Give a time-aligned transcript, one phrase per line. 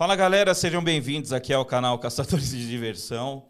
[0.00, 3.44] Fala galera, sejam bem-vindos aqui ao canal Caçadores de Diversão,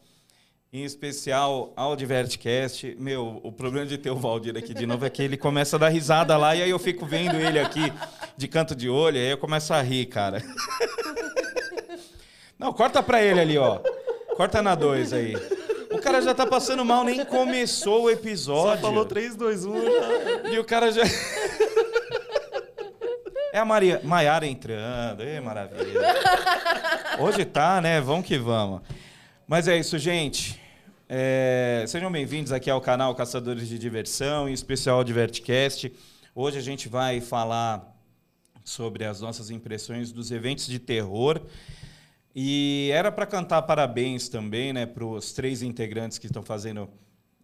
[0.73, 2.97] em especial ao Divertcast.
[2.99, 5.79] Meu, o problema de ter o Valdir aqui de novo é que ele começa a
[5.79, 7.93] dar risada lá e aí eu fico vendo ele aqui
[8.37, 10.43] de canto de olho e aí eu começo a rir, cara.
[12.59, 13.79] Não, corta pra ele ali, ó.
[14.37, 15.37] Corta na 2 aí.
[15.93, 18.83] O cara já tá passando mal, nem começou o episódio.
[18.83, 20.51] Só falou 3, 2, 1 já.
[20.51, 21.05] E o cara já.
[23.53, 26.01] É a Maria, Maiara entrando, Ê, maravilha.
[27.19, 28.01] Hoje tá, né?
[28.01, 28.81] Vamos que vamos.
[29.45, 30.61] Mas é isso, gente.
[31.09, 35.93] É, sejam bem-vindos aqui ao canal Caçadores de Diversão, em especial ao Divertcast.
[36.33, 37.93] Hoje a gente vai falar
[38.63, 41.41] sobre as nossas impressões dos eventos de terror.
[42.33, 46.89] E era para cantar parabéns também, né, para os três integrantes que estão fazendo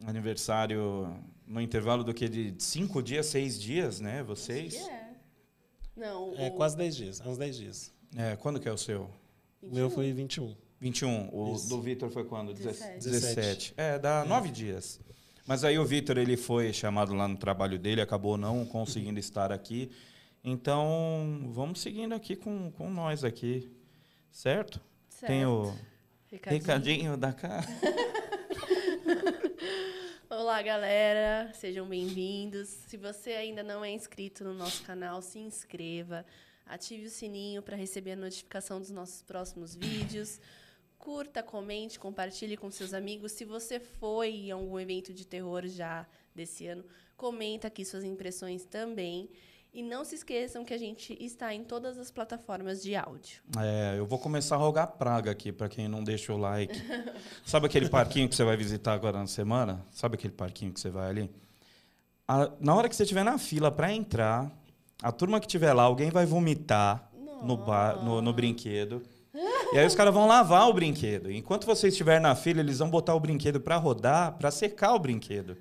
[0.06, 1.12] aniversário
[1.44, 4.76] no intervalo do que de cinco dias, seis dias, né, vocês?
[4.76, 5.05] É.
[5.96, 7.92] Não, É o- quase 10 dias, uns 10 dias.
[8.16, 9.10] É, quando que é o seu?
[9.62, 10.54] O meu foi 21.
[10.80, 11.28] 21.
[11.32, 11.68] O Isso.
[11.68, 12.52] do Vitor foi quando?
[12.52, 13.04] 17.
[13.04, 13.74] 17.
[13.76, 15.00] É, dá nove dias.
[15.46, 19.52] Mas aí o Vitor ele foi chamado lá no trabalho dele, acabou não conseguindo estar
[19.52, 19.90] aqui.
[20.44, 23.70] Então, vamos seguindo aqui com, com nós aqui.
[24.30, 24.80] Certo?
[25.08, 25.30] certo.
[25.32, 25.72] Tem o
[26.30, 26.60] Recadinho.
[26.60, 27.66] recadinho da cara.
[30.28, 31.52] Olá, galera.
[31.54, 32.66] Sejam bem-vindos.
[32.66, 36.26] Se você ainda não é inscrito no nosso canal, se inscreva.
[36.66, 40.40] Ative o sininho para receber a notificação dos nossos próximos vídeos.
[40.98, 43.30] Curta, comente, compartilhe com seus amigos.
[43.32, 46.04] Se você foi em algum evento de terror já
[46.34, 46.84] desse ano,
[47.16, 49.30] comenta aqui suas impressões também.
[49.76, 53.42] E não se esqueçam que a gente está em todas as plataformas de áudio.
[53.58, 56.82] É, eu vou começar a rogar praga aqui para quem não deixa o like.
[57.44, 59.84] Sabe aquele parquinho que você vai visitar agora na semana?
[59.90, 61.30] Sabe aquele parquinho que você vai ali?
[62.26, 64.50] A- na hora que você estiver na fila para entrar,
[65.02, 67.10] a turma que estiver lá, alguém vai vomitar
[67.42, 69.02] no, bar, no, no brinquedo.
[69.74, 71.30] E aí os caras vão lavar o brinquedo.
[71.30, 74.98] Enquanto você estiver na fila, eles vão botar o brinquedo para rodar, para secar o
[74.98, 75.54] brinquedo.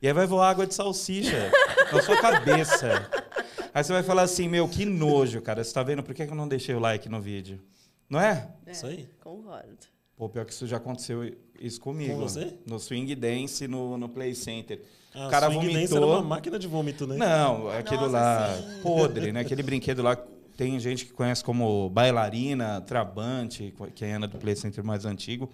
[0.00, 1.50] E aí vai voar água de salsicha
[1.92, 3.27] na sua cabeça.
[3.72, 5.62] Aí você vai falar assim, meu, que nojo, cara.
[5.62, 7.60] Você tá vendo por que eu não deixei o like no vídeo?
[8.08, 8.48] Não é?
[8.66, 9.08] É, Isso aí.
[9.22, 9.86] Concordo.
[10.16, 12.14] Pô, pior que isso já aconteceu isso comigo.
[12.14, 12.54] Com você?
[12.66, 14.82] No Swing Dance, no, no Play Center.
[15.14, 15.96] Ah, o cara swing dance vomitou.
[15.96, 17.16] era uma máquina de vômito, né?
[17.16, 18.82] Não, aquilo Nossa, lá sim.
[18.82, 19.40] podre, né?
[19.40, 20.16] Aquele brinquedo lá
[20.56, 25.48] tem gente que conhece como bailarina, trabante, quem anda do Play Center mais antigo.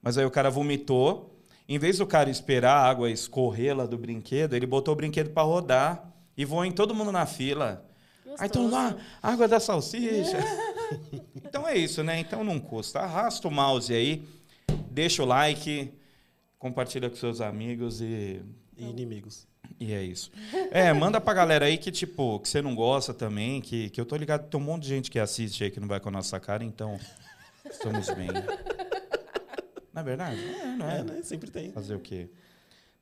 [0.00, 1.36] Mas aí o cara vomitou.
[1.68, 5.30] Em vez do cara esperar a água escorrer lá do brinquedo, ele botou o brinquedo
[5.30, 7.84] para rodar e voou em todo mundo na fila.
[8.38, 9.04] Aí todo mundo, ah, Gostoso.
[9.22, 10.38] água da salsicha.
[11.36, 12.18] então é isso, né?
[12.18, 13.00] Então não custa.
[13.00, 14.26] Arrasta o mouse aí,
[14.90, 15.92] deixa o like,
[16.58, 18.42] compartilha com seus amigos e
[18.76, 19.46] E inimigos.
[19.78, 20.32] e é isso.
[20.72, 24.04] É, manda pra galera aí que, tipo, que você não gosta também, que, que eu
[24.06, 26.12] tô ligado tem um monte de gente que assiste aí que não vai com a
[26.12, 26.98] nossa cara, então
[27.70, 28.28] estamos bem.
[29.92, 30.40] Não é verdade?
[30.44, 30.98] É, não é?
[30.98, 31.20] É, né?
[31.22, 31.70] Sempre tem.
[31.70, 32.28] Fazer o quê?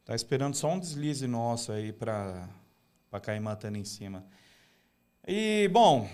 [0.05, 2.49] Tá esperando só um deslize nosso aí pra,
[3.13, 4.25] pra cair matando em cima.
[5.29, 6.09] E, bom,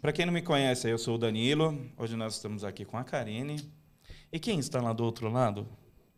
[0.00, 1.90] pra quem não me conhece, eu sou o Danilo.
[1.98, 3.60] Hoje nós estamos aqui com a Karine.
[4.32, 5.66] E quem está lá do outro lado?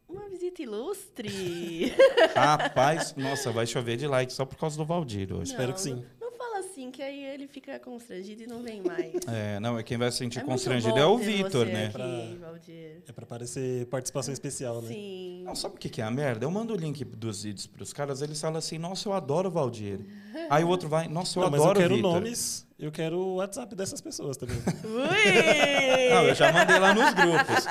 [0.06, 1.94] Uma visita ilustre.
[2.36, 5.52] Rapaz, nossa, vai chover de like só por causa do Valdir hoje.
[5.52, 6.04] Espero Não, que sim.
[6.20, 9.12] Não, não fala assim, que aí ele fica constrangido e não vem mais.
[9.26, 11.86] É, não, é quem vai se sentir É constrangido é o Vitor, né?
[11.86, 13.02] Aqui, Pra- Valdir.
[13.08, 14.88] É pra parecer participação especial, né?
[14.88, 15.42] Sim.
[15.44, 16.44] Não, sabe o que que é a merda?
[16.44, 19.50] Eu mando o link dos vídeos pros caras, eles falam assim, nossa, eu adoro o
[19.52, 20.00] Valdir.
[20.50, 22.12] Aí o outro vai, nossa, eu Não, mas eu adoro o quero Vitor.
[22.14, 24.56] nomes, eu quero o WhatsApp dessas pessoas também.
[24.84, 26.10] Ui!
[26.10, 27.64] Não, eu já mandei lá nos grupos.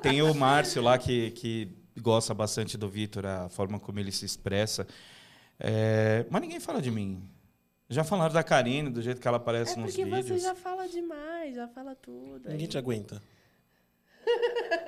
[0.00, 1.68] Tem o Márcio lá que, que
[2.00, 4.86] gosta bastante do Vitor, a forma como ele se expressa.
[5.58, 7.22] É, mas ninguém fala de mim.
[7.94, 10.42] Já falaram da Karine, do jeito que ela É aparece nos porque você vídeos.
[10.42, 12.48] já fala demais, já fala tudo.
[12.48, 12.68] Ninguém aí.
[12.68, 13.22] te aguenta.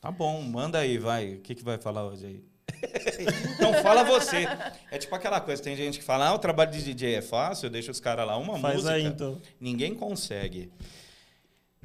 [0.00, 1.36] Tá bom, manda aí, vai.
[1.36, 2.44] O que, que vai falar hoje aí?
[3.54, 4.46] então fala você.
[4.90, 7.70] É tipo aquela coisa, tem gente que fala, ah, o trabalho de DJ é fácil,
[7.70, 8.92] deixa os caras lá uma Faz música.
[8.92, 9.40] aí, então.
[9.58, 10.70] Ninguém consegue.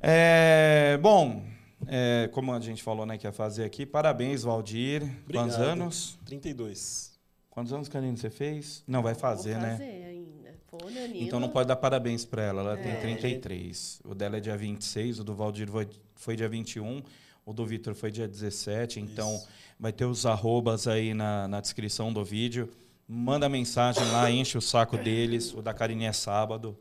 [0.02, 1.46] É, bom,
[1.88, 5.02] é, como a gente falou né, que ia fazer aqui, parabéns, Valdir.
[5.32, 5.62] Quantos Obrigado.
[5.62, 6.20] anos?
[6.26, 7.18] 32.
[7.60, 8.86] Quantos anos, Karine, você fez?
[8.88, 9.72] Não, vai fazer, Vou né?
[9.72, 10.56] fazer ainda.
[10.70, 11.26] Pô, Danilo.
[11.26, 13.02] Então não pode dar parabéns para ela, ela tem É.
[13.02, 14.00] 33.
[14.06, 17.04] O dela é dia 26, o do Valdir foi, foi dia 21,
[17.46, 19.02] o do Vitor foi dia 17.
[19.02, 19.50] Então Isso.
[19.78, 22.70] vai ter os arrobas aí na, na descrição do vídeo.
[23.06, 25.54] Manda mensagem lá, enche o saco deles.
[25.54, 26.78] O da Karine é sábado.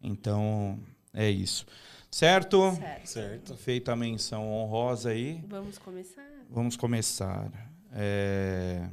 [0.00, 0.78] Então
[1.12, 1.66] é isso.
[2.12, 2.76] Certo?
[2.76, 3.06] Certo.
[3.08, 3.56] Certo.
[3.56, 6.30] Feita a menção honrosa aí, Vamos começar?
[6.48, 7.50] vamos começar.
[7.92, 8.86] É...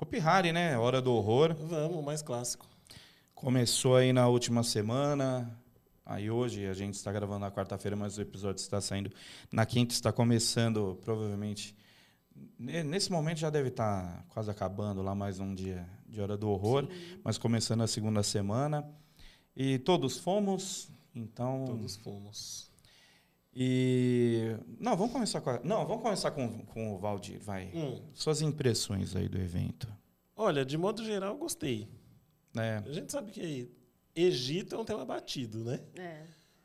[0.00, 0.78] Hopi Hari, né?
[0.78, 1.54] Hora do horror.
[1.54, 2.66] Vamos, mais clássico.
[3.34, 5.58] Começou aí na última semana.
[6.04, 9.10] Aí hoje a gente está gravando na quarta-feira, mas o episódio está saindo
[9.52, 9.92] na quinta.
[9.92, 11.76] Está começando, provavelmente.
[12.58, 16.48] ne- Nesse momento já deve estar quase acabando lá mais um dia de Hora do
[16.48, 17.20] Horror, Sim.
[17.22, 18.88] mas começando a segunda semana.
[19.54, 21.64] E todos fomos, então.
[21.66, 22.67] Todos fomos.
[23.60, 24.56] E.
[24.78, 25.60] Não, vamos começar com a...
[25.64, 27.70] Não, vamos começar com, com o Valdir, vai.
[27.74, 28.00] Hum.
[28.14, 29.88] Suas impressões aí do evento.
[30.36, 31.88] Olha, de modo geral, gostei.
[32.54, 32.84] né?
[32.86, 33.68] A gente sabe que
[34.14, 35.80] Egito é um tema batido, né?
[35.96, 36.22] É.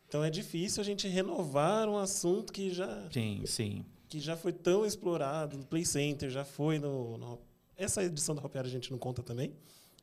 [0.07, 3.83] Então é difícil a gente renovar um assunto que já, Sim, sim.
[4.07, 7.17] que já foi tão explorado no Play Center, já foi no.
[7.17, 7.39] no-
[7.75, 9.55] Essa edição da Hopiária a gente não conta também.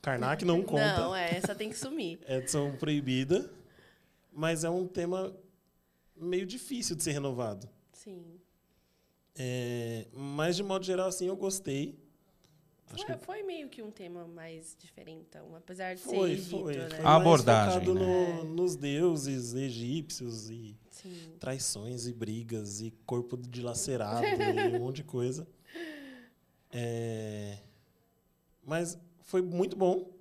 [0.03, 0.99] Karnak não conta.
[0.99, 2.19] Não, é, essa tem que sumir.
[2.27, 3.49] É edição proibida.
[4.33, 5.33] Mas é um tema
[6.21, 7.69] meio difícil de ser renovado.
[7.93, 8.41] Sim.
[9.37, 11.99] É, mas, de modo geral, assim, eu gostei.
[12.93, 16.61] Acho Foi, que foi meio que um tema mais diferentão, apesar de foi, ser Egito,
[16.63, 16.77] foi.
[16.77, 16.89] né?
[16.91, 18.01] foi A abordagem, focado né?
[18.01, 21.37] no- nos deuses egípcios e Sim.
[21.39, 25.47] traições e brigas e corpo dilacerado e um monte de coisa.
[26.73, 27.59] É,
[28.65, 30.13] Mas foi muito bom.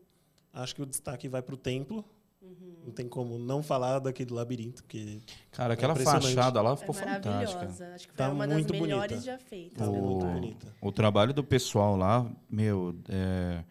[0.53, 2.05] Acho que o destaque vai para o templo.
[2.49, 2.75] Uhum.
[2.87, 5.19] Não tem como não falar daquele labirinto, porque
[5.51, 6.33] Cara, aquela impressionante.
[6.33, 7.29] fachada lá É ficou fantástica.
[7.29, 7.85] maravilhosa.
[7.93, 9.31] Acho que foi Tá uma das muito melhores bonita.
[9.31, 9.77] já feitas.
[9.77, 10.73] tá muito bonita.
[10.81, 13.63] O trabalho do pessoal lá, meu, é...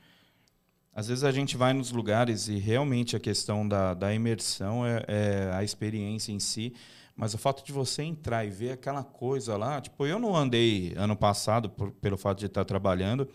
[0.94, 5.02] às vezes a gente vai nos lugares e realmente a questão da, da imersão é,
[5.08, 6.72] é a experiência em si,
[7.16, 10.94] mas o fato de você entrar e ver aquela coisa lá, tipo, eu não andei
[10.96, 13.28] ano passado por- pelo fato de estar trabalhando,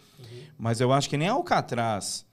[0.57, 2.25] mas eu acho que nem Alcatraz,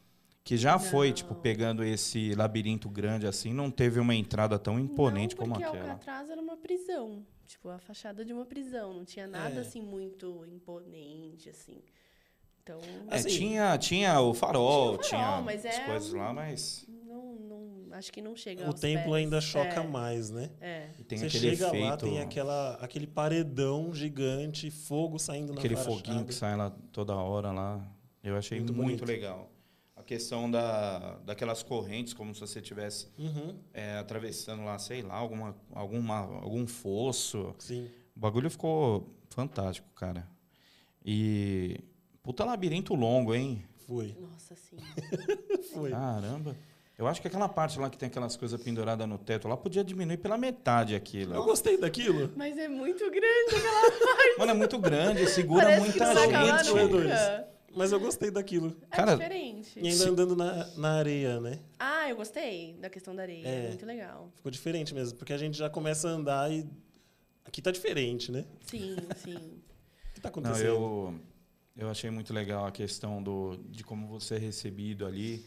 [0.43, 1.15] que já foi, Não.
[1.15, 5.65] tipo, pegando esse labirinto grande assim, não teve uma entrada tão imponente não, como porque
[5.67, 5.93] aquela.
[5.93, 7.25] Alcatraz era uma prisão.
[7.47, 8.95] Tipo, a fachada de uma prisão.
[8.95, 9.61] Não tinha nada, É.
[9.61, 11.83] assim, muito imponente, assim.
[12.63, 12.79] Então,
[13.11, 16.33] É, Assim, tinha, tinha o farol, tinha o tinha, farol, mas as é coisas lá,
[16.33, 19.15] mas não, não, acho que não chega O templo pés.
[19.17, 20.51] ainda choca é, mais, né?
[20.61, 20.89] É.
[21.09, 25.81] tem Você aquele chega efeito, lá, tem aquela, aquele paredão gigante, fogo saindo aquele na
[25.81, 26.25] foguinho fachada.
[26.25, 27.85] que sai lá toda hora lá.
[28.23, 29.51] Eu achei Muito muito, legal.
[30.01, 35.15] A questão da, daquelas correntes, como se você estivesse Uhum, é, atravessando lá, sei lá,
[35.15, 37.55] alguma, alguma, algum fosso.
[37.59, 37.89] sim.
[38.17, 40.27] O bagulho ficou fantástico, cara.
[41.05, 41.79] E.
[42.23, 43.65] Puta labirinto longo, hein?
[43.87, 44.17] Foi.
[44.21, 44.77] Nossa, sim.
[45.73, 45.91] Foi.
[45.91, 46.57] Caramba.
[46.99, 49.83] Eu acho que aquela parte lá que tem aquelas coisas penduradas no teto lá podia
[49.83, 51.35] diminuir pela metade aquilo.
[51.35, 52.31] Eu gostei daquilo.
[52.37, 56.29] Mas é muito grande aquela Mano, é muito grande, segura Parece muita que não vai
[56.29, 57.47] acabar gente.
[57.75, 58.77] Mas eu gostei daquilo.
[58.91, 59.79] É Cara, diferente.
[59.79, 61.61] E ainda andando na, na areia, né?
[61.79, 63.47] Ah, eu gostei da questão da areia.
[63.47, 63.69] É.
[63.69, 64.31] Muito legal.
[64.37, 65.17] Ficou diferente mesmo.
[65.17, 66.69] Porque a gente já começa a andar e.
[67.45, 68.45] Aqui tá diferente, né?
[68.67, 69.37] Sim, sim.
[69.37, 70.67] O que tá Não, acontecendo?
[70.67, 71.21] eu,
[71.77, 75.45] eu achei muito legal a questão do, de como você é recebido ali.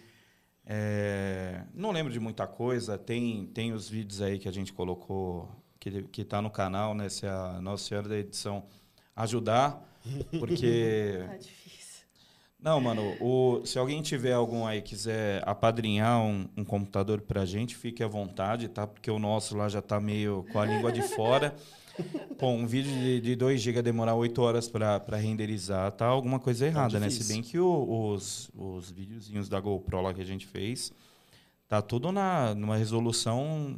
[0.66, 2.98] É, não lembro de muita coisa.
[2.98, 5.50] Tem, tem os vídeos aí que a gente colocou,
[5.80, 7.10] que, que tá no canal, né?
[7.10, 8.66] Se a Nossa Senhora da Edição
[9.16, 9.81] ajudar,
[10.40, 11.24] porque...
[11.28, 11.82] Tá difícil.
[12.63, 17.75] Não, mano, o, se alguém tiver algum aí quiser apadrinhar um, um computador pra gente,
[17.75, 18.88] fique à vontade, tá?
[18.88, 21.54] Porque o nosso lá já tá meio com a língua de fora.
[22.39, 26.39] Pô, um vídeo de, de 2 GB demorar 8 horas pra pra renderizar, tá alguma
[26.39, 27.10] coisa errada, né?
[27.10, 30.94] Se bem que o- os, os videozinhos da GoPro lá que a gente fez,
[31.68, 33.76] tá tudo na, numa resolução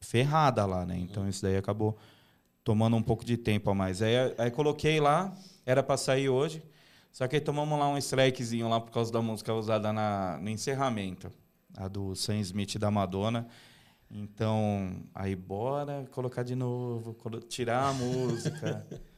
[0.00, 0.96] ferrada lá, né?
[0.98, 1.98] Então isso daí acabou
[2.64, 4.00] tomando um pouco de tempo a mais.
[4.00, 6.62] Aí, aí coloquei lá, era pra sair hoje,
[7.12, 10.48] só que aí tomamos lá um strikezinho lá por causa da música usada na, no
[10.48, 11.30] encerramento,
[11.76, 13.46] a do Sam Smith da Madonna.
[14.10, 18.86] Então, aí bora colocar de novo, colo- tirar a música.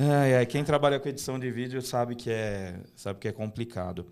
[0.00, 4.06] Ai, ai, quem trabalha com edição de vídeo sabe que é, sabe que é complicado.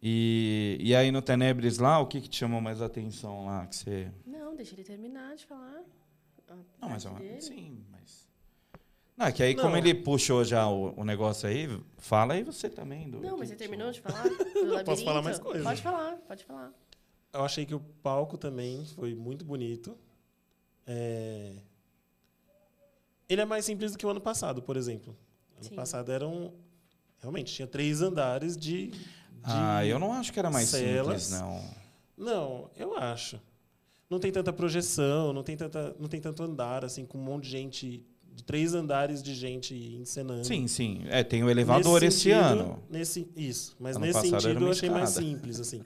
[0.00, 3.66] E, e aí no Tenebres lá, o que, que te chamou mais atenção lá?
[3.66, 4.12] Que você...
[4.24, 5.82] Não, deixa ele terminar de falar.
[6.48, 7.40] a Não, mas é uma...
[7.40, 8.23] sim, mas...
[9.16, 9.76] Não, é que aí como Não.
[9.76, 11.68] ele puxou já o, o negócio aí,
[11.98, 13.08] fala aí você também.
[13.08, 14.24] Do, Não, mas você terminou te de falar?
[14.84, 15.62] Posso falar mais coisa?
[15.62, 16.72] Pode falar, pode falar.
[17.32, 19.96] Eu achei que o palco também foi muito bonito.
[20.86, 21.52] É,
[23.28, 25.16] Ele é mais simples do que o ano passado, por exemplo.
[25.56, 25.74] Ano Sim.
[25.74, 26.52] passado eram.
[27.20, 28.88] Realmente, tinha três andares de.
[28.88, 29.00] de-
[29.44, 31.22] Ah, eu não acho que era mais celas.
[31.24, 31.74] simples, não.
[32.16, 33.40] Não, eu acho.
[34.10, 37.44] Não tem tanta projeção, não tem, tanta, não tem tanto andar, assim, com um monte
[37.44, 38.06] de gente.
[38.34, 40.44] De três andares de gente encenando.
[40.44, 41.02] Sim, sim.
[41.08, 42.82] É, tem o elevador Nesse esse sentido, ano.
[42.90, 43.76] Nesse, isso.
[43.78, 45.82] Mas Ano nesse sentido eu achei mais simples, assim.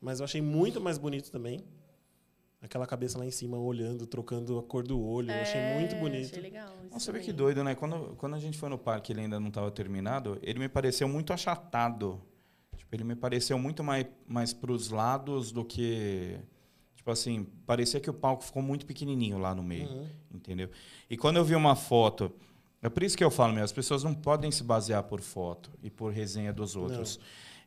[0.00, 1.60] Mas eu achei muito mais bonito também.
[2.60, 5.30] Aquela cabeça lá em cima olhando, trocando a cor do olho.
[5.30, 6.30] Eu achei muito É, bonito.
[6.30, 6.66] Achei legal.
[6.82, 7.74] isso Nossa, você vê que doido, né?
[7.74, 10.68] Quando, quando a gente foi no parque e ele ainda não estava terminado, ele me
[10.68, 12.20] pareceu muito achatado.
[12.76, 16.38] Tipo, ele me pareceu muito mais, mais para os lados do que.
[17.04, 20.06] Tipo assim, parecia que o palco ficou muito pequenininho lá no meio, Uhum.
[20.32, 20.70] entendeu?
[21.10, 22.32] E quando eu vi uma foto.
[22.80, 25.70] É por isso que eu falo, meu, as pessoas não podem se basear por foto
[25.82, 27.18] e por resenha dos outros.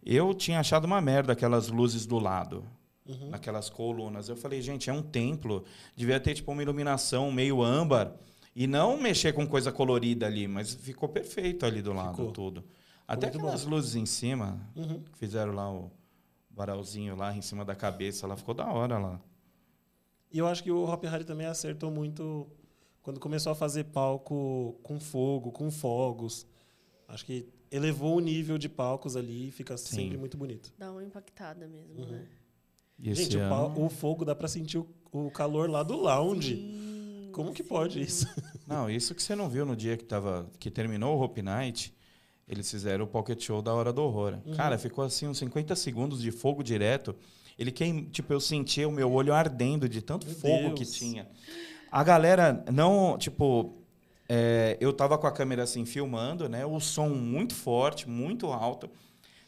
[0.03, 2.63] Eu tinha achado uma merda aquelas luzes do lado,
[3.07, 3.29] Uhum.
[3.29, 4.27] naquelas colunas.
[4.27, 5.63] Eu falei, gente, é um templo,
[5.95, 8.13] devia ter tipo uma iluminação meio âmbar
[8.55, 12.31] e não mexer com coisa colorida ali, mas ficou perfeito ali do lado Ficou.
[12.31, 12.63] tudo.
[13.07, 14.99] Até aquelas luzes em cima, Uhum.
[15.11, 15.91] que fizeram lá o
[16.57, 19.21] varalzinho lá em cima da cabeça, lá ficou da hora lá.
[20.31, 22.47] E eu acho que o Hop Hari também acertou muito
[23.01, 26.45] quando começou a fazer palco com fogo, com fogos.
[27.07, 29.95] Acho que elevou o nível de palcos ali e fica Sim.
[29.95, 30.73] sempre muito bonito.
[30.77, 32.11] Dá uma impactada mesmo, Uhum.
[32.11, 32.27] né?
[32.99, 36.55] E Gente, o, pau- o fogo dá pra sentir o, o calor lá do lounge.
[36.55, 37.69] Sim, Como que sim.
[37.69, 38.27] pode isso?
[38.65, 41.93] Não, isso que você não viu no dia que, tava, que terminou o Hope Night,
[42.47, 44.35] eles fizeram o Pocket Show da Hora do Horror.
[44.45, 44.55] Uhum.
[44.55, 47.15] Cara, ficou assim uns 50 segundos de fogo direto.
[47.59, 50.91] Ele queim, tipo, eu sentia o meu olho ardendo de tanto Meu fogo que Deus.
[50.91, 51.27] tinha.
[51.91, 53.73] A galera não, tipo,
[54.29, 56.65] é, eu tava com a câmera assim filmando, né?
[56.65, 58.89] O som muito forte, muito alto.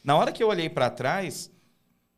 [0.02, 1.50] Na hora que eu olhei para trás,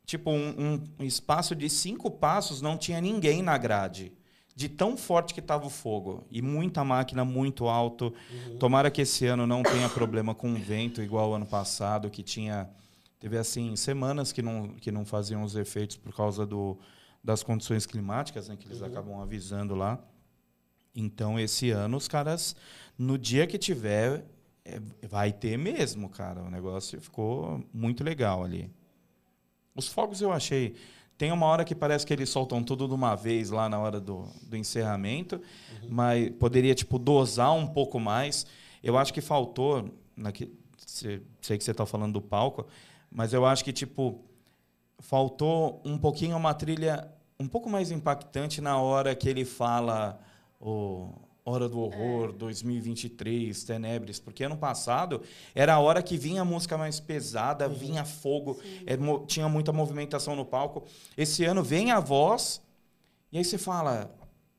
[0.05, 4.11] tipo, um, um espaço de cinco passos não tinha ninguém na grade.
[4.55, 6.25] De tão forte que tava o fogo.
[6.29, 8.13] E muita máquina muito alto.
[8.59, 12.69] Tomara que esse ano não tenha problema com vento igual o ano passado, que tinha.
[13.19, 16.77] Teve assim, semanas que não, que não faziam os efeitos por causa do,
[17.23, 19.97] das condições climáticas, né, que eles acabam avisando lá.
[20.95, 22.55] Então, esse ano, os caras,
[22.97, 24.25] no dia que tiver,
[24.65, 26.41] é, vai ter mesmo, cara.
[26.41, 28.69] O negócio ficou muito legal ali.
[29.75, 30.75] Os fogos eu achei.
[31.17, 33.99] Tem uma hora que parece que eles soltam tudo de uma vez lá na hora
[33.99, 35.39] do, do encerramento,
[35.89, 38.45] mas poderia tipo dosar um pouco mais.
[38.83, 40.51] Eu acho que faltou, naque,
[40.85, 42.65] cê- sei que você está falando do palco,
[43.11, 44.19] mas eu acho que tipo
[44.99, 47.07] faltou um pouquinho uma trilha
[47.39, 50.19] um pouco mais impactante na hora que ele fala
[50.59, 51.09] o
[51.45, 55.21] Hora do Horror 2023, Tenebres, porque ano passado
[55.53, 58.95] era a hora que vinha a música mais pesada, vinha fogo, é,
[59.27, 60.85] tinha muita movimentação no palco.
[61.17, 62.61] Esse ano vem a voz
[63.31, 64.09] e aí você fala,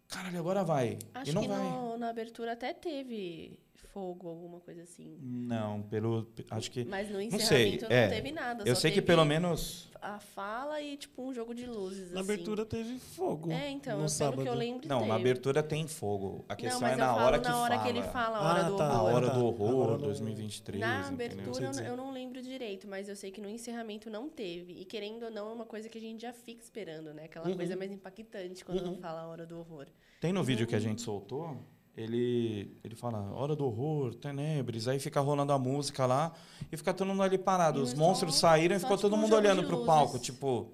[0.08, 0.98] caralho, agora vai.
[1.14, 1.58] Acho e não que vai.
[1.58, 3.58] no- na abertura até teve
[3.94, 5.16] fogo, alguma coisa assim.
[5.22, 8.08] Não, pelo acho que Mas no sei, encerramento não, é.
[8.08, 8.64] teve nada.
[8.66, 12.12] eu só sei que pelo menos A fala e, tipo, um jogo de luzes.
[12.12, 12.32] Na assim.
[12.32, 13.50] abertura teve fogo.
[13.52, 14.42] É, então, no pelo sábado.
[14.42, 14.86] que eu lembro.
[14.88, 15.08] não, teve.
[15.08, 16.44] na abertura tem fogo.
[16.48, 17.82] A questão não, mas é na hora que na hora fala.
[17.84, 19.14] que ele fala, a hora Ah, do tá, A horror.
[19.14, 20.80] hora do horror no- 2023.
[20.80, 24.72] Na abertura sei eu, não lembro direito, mas eu sei que no encerramento não teve.
[24.74, 27.24] E querendo ou não, é uma coisa que a gente já fica esperando, né?
[27.24, 27.56] Aquela Uhum.
[27.56, 28.98] coisa mais impactante quando Uhum.
[28.98, 29.86] fala a hora do horror.
[30.20, 31.56] Tem no vídeo que a gente soltou,
[31.96, 36.32] ele, ele fala hora do horror, tenebres, aí fica rolando a música lá
[36.70, 37.78] e fica todo mundo ali parado.
[37.78, 40.72] E Os monstros saíram e ficou tipo, todo mundo olhando pro palco, tipo.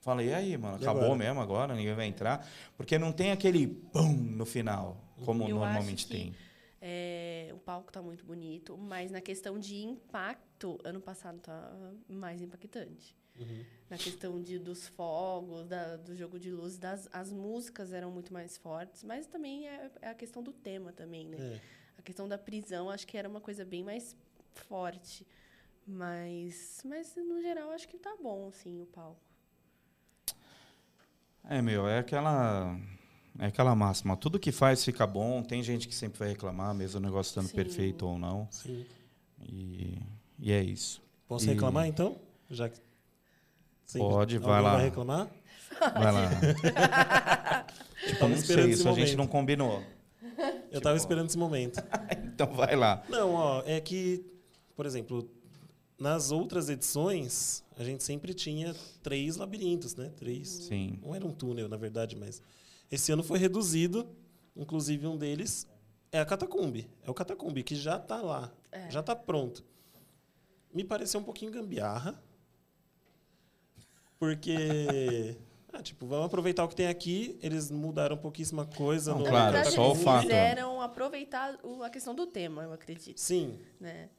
[0.00, 1.18] Falei, e aí, mano, E acabou agora?
[1.18, 2.44] mesmo agora, ninguém vai entrar.
[2.76, 6.34] Porque não tem aquele pum no final, como Eu normalmente acho que tem.
[6.80, 7.21] É,
[7.52, 11.72] o palco tá muito bonito, mas na questão de impacto, ano passado tá
[12.08, 13.16] mais impactante.
[13.38, 13.64] Uhum.
[13.88, 18.32] Na questão de, dos fogos, da- do jogo de luz, das, as músicas eram muito
[18.32, 21.38] mais fortes, mas também é, é a questão do tema também, né?
[21.38, 21.60] É.
[21.98, 24.16] A questão da prisão, acho que era uma coisa bem mais
[24.54, 25.26] forte.
[25.86, 29.20] Mas, mas no geral, acho que tá bom, sim, o palco.
[31.44, 32.78] É, meu, é aquela.
[33.38, 34.16] É aquela máxima.
[34.16, 35.42] Tudo que faz fica bom.
[35.42, 37.56] Tem gente que sempre vai reclamar, mesmo o negócio estando Sim.
[37.56, 38.46] perfeito ou não.
[38.50, 38.84] Sim.
[39.48, 39.98] E,
[40.38, 41.02] e é isso.
[41.26, 42.16] Posso E- reclamar então?
[42.50, 42.78] Já que
[43.96, 44.74] Pode, vai lá.
[44.76, 45.28] vai reclamar?
[45.80, 46.30] Vai lá.
[48.18, 49.16] Tava não sei, isso a gente momento.
[49.16, 49.82] não combinou.
[50.70, 51.80] Eu tava Tipo- esperando esse momento.
[52.32, 53.02] Então vai lá.
[53.10, 54.24] Não, ó, é que,
[54.74, 55.30] por exemplo,
[55.98, 60.10] nas outras edições, a gente sempre tinha três labirintos, né?
[60.16, 60.48] Três.
[60.48, 60.98] Sim.
[61.02, 62.40] Não era um túnel, na verdade, mas
[62.92, 64.08] esse ano foi reduzido.
[64.54, 65.66] Inclusive, um deles
[66.12, 66.88] é a Catacumbi.
[67.02, 68.52] É o Catacumbi, que já está lá.
[68.70, 68.90] É.
[68.90, 69.64] Já está pronto.
[70.72, 72.22] Me pareceu um pouquinho gambiarra.
[74.18, 75.36] Porque.
[75.74, 77.38] Ah, tipo, vamos aproveitar o que tem aqui.
[77.42, 80.20] Eles mudaram pouquíssima coisa Não, no Na claro, verdade, só o eles fato.
[80.24, 83.18] quiseram aproveitar o- a questão do tema, eu acredito.
[83.18, 83.58] Sim.
[83.80, 84.10] Né?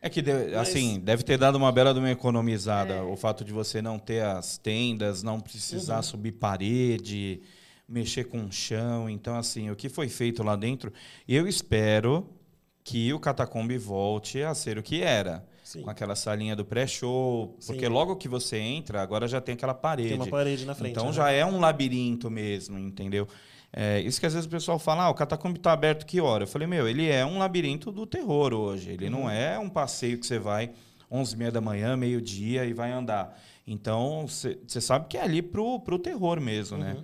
[0.00, 2.94] É que, de- Mas- assim, deve ter dado uma bela de uma economizada.
[2.94, 3.02] É.
[3.02, 6.02] O fato de você não ter as tendas, não precisar Uhum.
[6.04, 7.42] subir parede,
[7.92, 9.08] mexer com o chão.
[9.08, 10.92] Então, assim, o que foi feito lá dentro,
[11.28, 12.28] eu espero
[12.82, 15.46] que o Catacombe volte a ser o que era.
[15.62, 15.82] Sim.
[15.82, 17.56] Com aquela salinha do pré-show.
[17.66, 20.08] Porque logo que você entra, agora já tem aquela parede.
[20.10, 20.92] Tem uma parede na frente.
[20.92, 21.12] Então né?
[21.12, 23.26] já é um labirinto mesmo, entendeu?
[23.72, 26.42] É, isso que às vezes o pessoal fala, ah, o catacumbi está aberto que hora?
[26.44, 28.90] Eu falei, meu, ele é um labirinto do terror hoje.
[28.90, 29.10] Ele Uhum.
[29.12, 30.72] não é um passeio que você vai
[31.10, 33.38] 11 e meia da manhã, meio-dia e vai andar.
[33.66, 36.96] Então, você sabe que é ali pro, pro terror mesmo, né?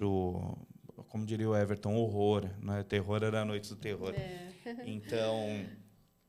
[0.00, 0.56] Uhum.
[0.94, 2.48] Pro, como diria o Everton, horror.
[2.60, 2.82] Né?
[2.82, 4.14] Terror era a noite do terror.
[4.14, 4.52] É.
[4.86, 5.64] Então,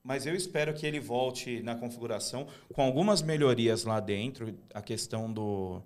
[0.03, 4.53] mas eu espero que ele volte na configuração com algumas melhorias lá dentro.
[4.74, 5.82] A questão do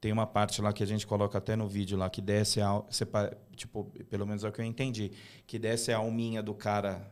[0.00, 2.82] tem uma parte lá que a gente coloca até no vídeo lá que desce a
[3.54, 5.10] tipo, pelo menos é o que eu entendi,
[5.46, 7.10] que desce a alminha do cara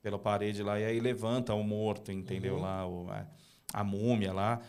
[0.00, 2.58] pela parede lá e aí levanta o morto, entendeu?
[2.58, 3.26] Lá o, a,
[3.72, 4.60] a múmia lá.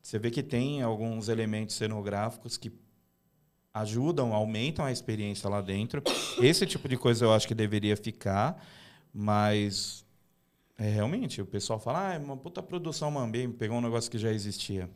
[0.00, 2.70] Você vê que tem alguns elementos cenográficos que
[3.72, 6.02] ajudam, aumentam a experiência lá dentro.
[6.40, 8.64] Esse tipo de coisa eu acho que deveria ficar,
[9.12, 10.04] mas
[10.76, 14.18] é, realmente o pessoal fala, ah, é uma puta produção Mambem, pegou um negócio que
[14.18, 14.90] já existia.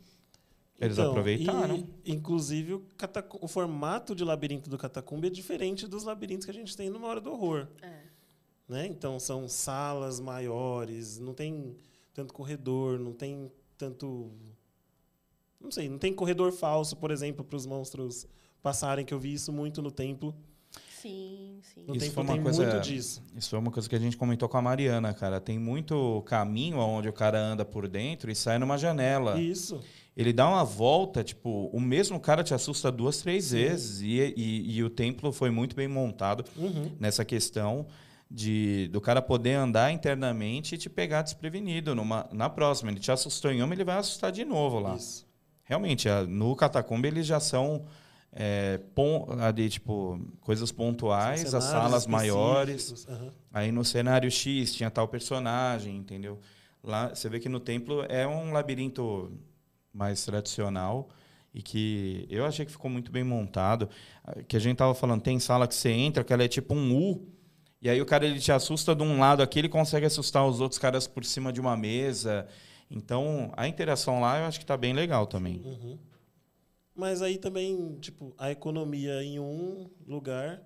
[0.80, 1.86] Eles Então, aproveitaram.
[2.04, 2.84] e, inclusive, o,
[3.40, 7.06] o formato de labirinto do Catacumbi é diferente dos labirintos que a gente tem numa
[7.06, 7.68] hora do horror.
[7.80, 8.02] É.
[8.68, 8.86] Né?
[8.86, 11.76] Então, são salas maiores, não tem
[12.12, 14.32] tanto corredor, não tem tanto.
[15.60, 18.26] Não sei, não tem corredor falso, por exemplo, para os monstros
[18.62, 20.34] passarem, que eu vi isso muito no templo.
[21.00, 21.84] Sim, sim.
[21.86, 23.22] No Isso templo foi uma tem coisa- muito disso.
[23.36, 25.40] Isso foi uma coisa que a gente comentou com a Mariana, cara.
[25.40, 29.38] Tem muito caminho onde o cara anda por dentro e sai numa janela.
[29.40, 29.80] Isso.
[30.16, 34.00] Ele dá uma volta, tipo, o mesmo cara te assusta duas, três vezes.
[34.00, 36.92] E, e, e o templo foi muito bem montado Uhum.
[37.00, 37.86] nessa questão
[38.30, 41.94] de do cara poder andar internamente e te pegar desprevenido.
[41.94, 44.94] Numa, na próxima, ele te assustou em uma, ele vai assustar de novo lá.
[44.94, 45.26] Isso.
[45.64, 47.84] Realmente, a- no Catacumba eles já são
[48.32, 53.06] é, pon- ali, tipo, coisas pontuais, as salas maiores.
[53.08, 53.32] Aham.
[53.52, 56.38] Aí no cenário X tinha tal personagem, entendeu?
[56.82, 59.30] Lá você vê que no templo é um labirinto
[59.92, 61.08] mais tradicional
[61.54, 63.88] e que eu achei que ficou muito bem montado.
[64.48, 66.96] Que a gente tava falando, tem sala que você entra que ela é tipo um
[66.96, 67.28] U
[67.80, 70.60] e aí o cara ele te assusta de um lado aqui, ele consegue assustar os
[70.60, 72.46] outros caras por cima de uma mesa.
[72.90, 75.60] Então, a interação lá eu acho que tá bem legal também.
[75.64, 75.98] Uhum.
[76.94, 80.62] Mas aí também, tipo, a economia em um lugar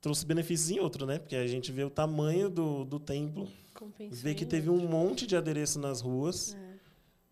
[0.00, 1.18] trouxe benefícios em outro, né?
[1.18, 5.26] Porque a gente vê o tamanho do, do templo, Compensou vê que teve um monte
[5.26, 6.74] de adereço nas ruas, É.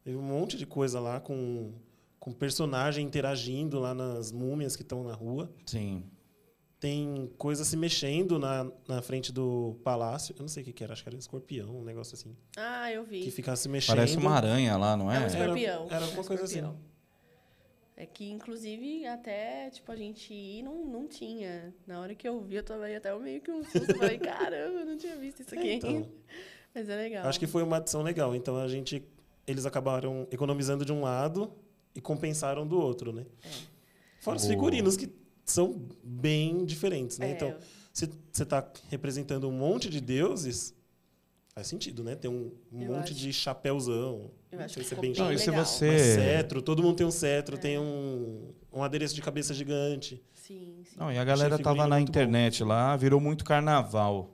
[0.05, 1.73] teve um monte de coisa lá com,
[2.21, 5.51] com personagem interagindo lá nas múmias que estão na rua.
[5.65, 6.05] Sim.
[6.79, 10.35] Tem coisa se mexendo na, na frente do palácio.
[10.37, 12.37] Eu não sei o que, que era, acho que era um escorpião, um negócio assim.
[12.57, 13.23] Ah, eu vi.
[13.23, 13.97] Que ficava se mexendo.
[13.97, 15.27] Parece uma aranha lá, não É um é?
[15.27, 15.87] escorpião.
[15.91, 16.63] Era alguma É um coisa assim.
[17.99, 21.75] É que, inclusive, até, tipo, a gente ir não, não tinha.
[21.87, 23.91] Na hora que eu vi, eu tomei até meio que um susto.
[23.91, 25.89] Eu Falei, caramba, eu não tinha visto isso aqui Então.
[25.91, 26.09] ainda.
[26.75, 27.27] Mas é legal.
[27.27, 28.35] Acho que foi uma adição legal.
[28.35, 29.03] Então a gente,
[29.47, 31.51] eles acabaram economizando de um lado
[31.95, 33.25] e compensaram do outro, né?
[33.43, 33.49] É.
[34.21, 35.09] Fora os figurinos que
[35.43, 37.31] são bem diferentes, né?
[37.31, 37.57] É, Então,
[37.95, 40.75] se você está representando um monte de deuses,
[41.55, 42.15] faz sentido, né?
[42.15, 44.31] Tem um um monte acho- de chapéuzão.
[44.53, 45.65] Eu acho sei que é bem bem Não, e legal.
[45.65, 50.23] você- Mas cetro, todo mundo tem um cetro, tem um, um adereço de cabeça gigante.
[50.35, 50.97] Sim, sim.
[50.99, 52.11] Não, e a galera tava na muito bom.
[52.11, 54.31] internet lá, virou muito carnaval.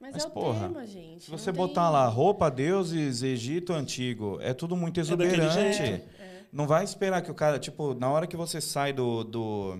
[0.00, 1.24] Mas, Mas, é o porra, tema, gente.
[1.24, 5.82] Se você tem- botar lá roupa, deuses, Egito antigo, é tudo muito daquele exuberante.
[5.82, 6.04] É.
[6.52, 9.78] Não vai esperar que o cara, tipo, na hora que você sai do, do,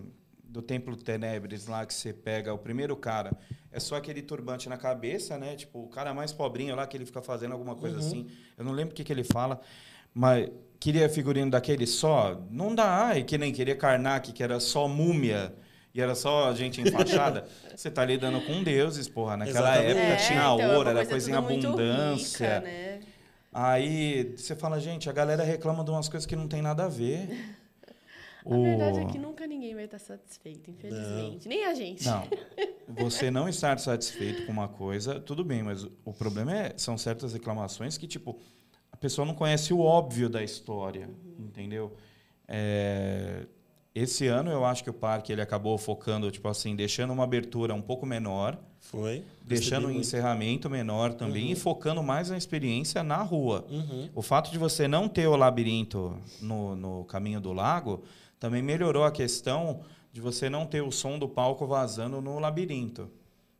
[0.58, 3.30] do Templo Tenebres lá, que você pega o primeiro cara,
[3.70, 5.54] é só aquele turbante na cabeça, né?
[5.54, 8.04] Tipo, o cara mais pobrinho lá, que ele fica fazendo alguma coisa Uhum.
[8.04, 8.26] assim.
[8.56, 9.60] Eu não lembro o que, que ele fala,
[10.12, 10.48] mas
[10.80, 12.40] queria figurino daquele só?
[12.50, 13.06] Não dá.
[13.06, 15.54] Ai, que nem queria Karnak, que era só múmia.
[15.94, 17.46] E era só gente enfaixada.
[17.76, 19.36] Você tá lidando com deuses, porra.
[19.36, 19.96] Naquela Exatamente.
[19.98, 22.46] época É, tinha então, é ouro, era coisa coisa em abundância.
[22.48, 23.00] rica, né?
[23.52, 26.88] Aí você fala, gente, a galera reclama de umas coisas que não tem nada a
[26.88, 27.28] ver.
[28.54, 31.48] A verdade é que nunca ninguém vai estar satisfeito, infelizmente.
[31.48, 32.04] Nem a gente.
[32.06, 32.24] Não.
[32.88, 37.32] Você não estar satisfeito com uma coisa, tudo bem, mas o problema é são certas
[37.34, 38.38] reclamações que, tipo,
[38.90, 41.94] a pessoa não conhece o óbvio da história, entendeu?
[42.46, 43.46] É,
[43.94, 47.74] esse ano eu acho que o parque ele acabou focando, tipo assim, deixando uma abertura
[47.74, 49.22] um pouco menor, Foi.
[49.44, 51.52] deixando um encerramento menor também Uhum.
[51.52, 53.66] e focando mais na experiência na rua.
[53.68, 54.08] Uhum.
[54.14, 58.02] O fato de você não ter o labirinto no, no caminho do lago
[58.38, 59.80] também melhorou a questão
[60.12, 63.10] de você não ter o som do palco vazando no labirinto.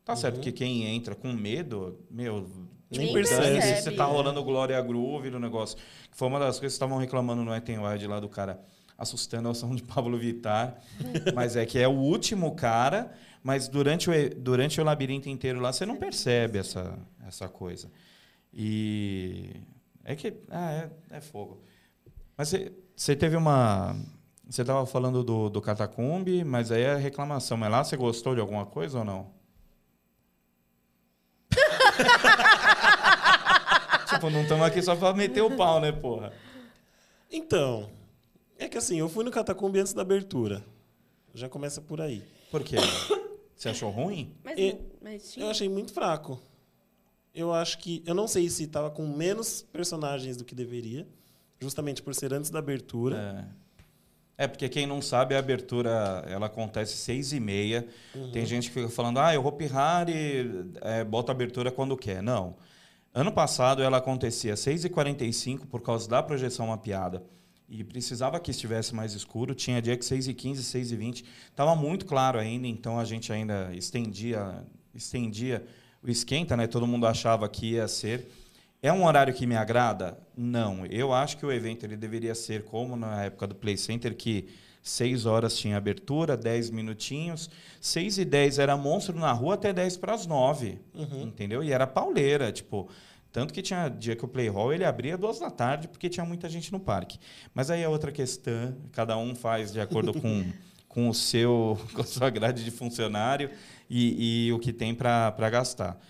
[0.04, 0.42] Tá certo Uhum.
[0.42, 2.48] que quem entra com medo, meu,
[2.90, 3.42] Nem percebe.
[3.42, 5.76] dane-se, você tá rolando Glória Groove no negócio.
[6.10, 8.58] Que foi uma das coisas que estavam reclamando no Ethan Wide lá do cara
[8.96, 10.78] assustando ao som de Pablo Vittar.
[11.34, 13.12] mas é que é o último cara,
[13.42, 17.90] mas durante o, durante o labirinto inteiro lá você não percebe essa, essa coisa.
[18.52, 19.60] E
[20.04, 20.72] é que ah,
[21.10, 21.62] é, é fogo.
[22.36, 22.54] Mas
[22.96, 23.94] você teve uma.
[24.48, 27.56] Você estava falando do, do Catacumbi, mas aí é reclamação.
[27.56, 29.30] Mas lá você gostou de alguma coisa ou não?
[34.08, 36.32] tipo, não estamos aqui só pra meter o pau, né, porra?
[37.30, 37.90] Então,
[38.58, 40.64] é que assim, eu fui no Catacumbi antes da abertura.
[41.34, 42.22] Já começa por aí.
[42.50, 42.76] Por quê?
[43.54, 44.34] Você achou ruim?
[44.42, 45.44] Mas, E- mas tinha.
[45.44, 46.40] Eu achei muito fraco.
[47.34, 48.02] Eu acho que.
[48.06, 51.06] Eu não sei se tava com menos personagens do que deveria.
[51.60, 53.44] Justamente por ser antes da abertura.
[53.54, 53.67] É.
[54.40, 57.84] É, porque quem não sabe, a abertura ela acontece seis e meia.
[58.32, 62.22] Tem gente que fica falando, ah, o Hopi Hari é, bota a abertura quando quer.
[62.22, 62.56] Não.
[63.12, 67.24] Ano passado ela acontecia às 6h45 por causa da projeção mapeada.
[67.68, 69.56] E precisava que estivesse mais escuro.
[69.56, 71.24] Tinha dia que 6h15, 6h20.
[71.50, 75.66] Estava muito claro ainda, então a gente ainda estendia, estendia
[76.00, 76.68] o esquenta, né?
[76.68, 78.30] Todo mundo achava que ia ser.
[78.80, 80.18] É um horário que me agrada?
[80.36, 80.86] Não.
[80.86, 84.48] Eu acho que o evento ele deveria ser como na época do Play Center, que
[84.82, 87.50] 6 horas tinha abertura, 10 minutinhos.
[87.80, 90.78] 6 e 10 era monstro na rua até 10 para as 9.
[91.22, 91.62] Entendeu?
[91.62, 92.88] E era pauleira, tipo.
[93.32, 96.24] Tanto que tinha dia que o Play Hall ele abria duas da tarde, porque tinha
[96.24, 97.18] muita gente no parque.
[97.52, 100.46] Mas aí é outra questão, cada um faz de acordo com,
[100.88, 103.50] com o seu, com a sua grade de funcionário
[103.88, 106.00] e, e o que tem para gastar.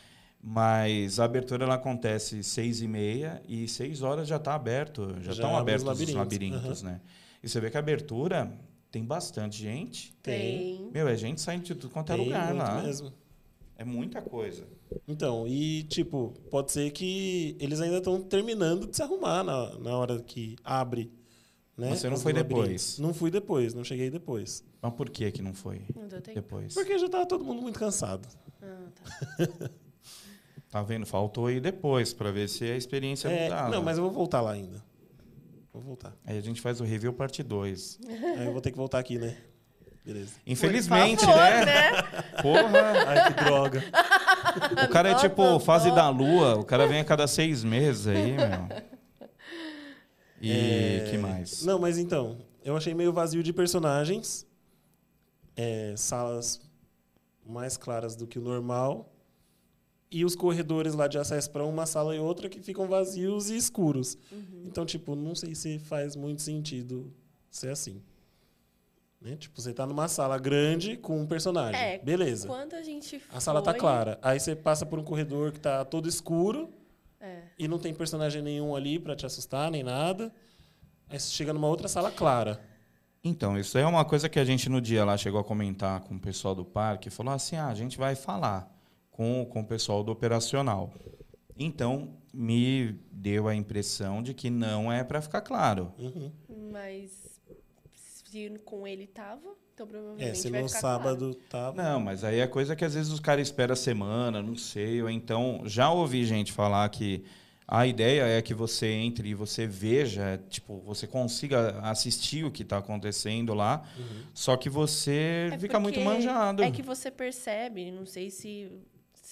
[0.51, 5.25] Mas a abertura ela acontece seis e meia e seis horas já está aberto, já
[5.25, 7.03] Já estão abertos os labirintos, labirintos, né?
[7.43, 8.51] E você vê que a abertura
[8.91, 10.15] tem bastante gente.
[10.23, 10.91] Tem.
[10.91, 12.83] Meu, é gente saindo de tudo quanto é Tem lugar muito lá.
[12.83, 13.13] mesmo.
[13.77, 14.67] É muita coisa.
[15.07, 19.97] Então, e tipo, pode ser que eles ainda estão terminando de se arrumar na, na
[19.99, 21.13] hora que abre.
[21.77, 22.63] Né, Você não os foi labirintos.
[22.65, 22.99] depois?
[22.99, 24.65] Não fui depois, não cheguei depois.
[24.81, 26.35] Mas por que que não foi Não deu tempo.
[26.41, 26.73] depois?
[26.73, 28.27] Porque já tava todo mundo muito cansado.
[28.63, 29.71] Ah, tá.
[30.71, 31.07] Tá vendo?
[31.07, 33.69] Faltou ir depois para ver se a experiência É, mudava.
[33.71, 34.83] não, mas eu vou voltar lá ainda.
[35.73, 36.15] Vou voltar.
[36.27, 37.99] Aí a gente faz o review parte 2.
[38.37, 39.37] Aí eu vou ter que voltar aqui, né?
[40.05, 40.33] Beleza.
[40.47, 42.03] Infelizmente, favor, né?
[42.43, 43.85] Porra, Ai, que droga.
[44.85, 46.57] o cara é tipo fase da lua.
[46.59, 49.29] O cara vem a cada seis meses aí, meu.
[50.41, 51.63] E É, que mais?
[51.65, 54.47] Não, mas então, eu achei meio vazio de personagens.
[55.57, 56.61] É, salas
[57.47, 59.13] mais claras do que o normal.
[60.11, 63.57] E os corredores lá de acesso para uma sala e outra que ficam vazios e
[63.57, 64.16] escuros.
[64.33, 64.64] Uhum.
[64.66, 67.12] Então, tipo, não sei se faz muito sentido
[67.51, 68.03] ser assim.
[69.21, 69.37] Né?
[69.37, 71.79] Tipo, você tá numa sala grande com um personagem.
[71.81, 72.47] É, Beleza.
[72.47, 74.18] Quando a gente A sala tá foi- clara.
[74.23, 76.71] Aí você passa por um corredor que tá todo escuro
[77.21, 77.42] É.
[77.59, 80.33] e não tem personagem nenhum ali para te assustar, nem nada.
[81.09, 82.61] Aí você chega numa outra sala clara.
[83.25, 86.01] Então, isso aí é uma coisa que a gente no dia lá chegou a comentar
[86.01, 87.11] com o pessoal do parque.
[87.11, 88.73] Falou assim: ah, a gente vai falar
[89.19, 90.95] com, com o pessoal do operacional.
[91.59, 95.93] Então, me deu a impressão de que não é para ficar claro.
[95.99, 96.31] Uhum.
[96.71, 97.41] Mas
[97.93, 101.73] se com ele tava, então É, provavelmente se vai no ficar sábado tá.
[101.73, 105.03] Não, mas aí é coisa que às vezes os caras esperam a semana, não sei.
[105.03, 107.25] Ou então, já ouvi gente falar que
[107.67, 112.63] a ideia é que você entre e você veja, tipo, você consiga assistir o que
[112.63, 113.83] está acontecendo lá,
[114.33, 116.63] só que você É fica muito manjado.
[116.63, 118.71] É que você percebe, não sei se,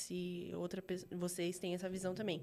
[0.07, 2.43] se outra vocês têm essa visão também.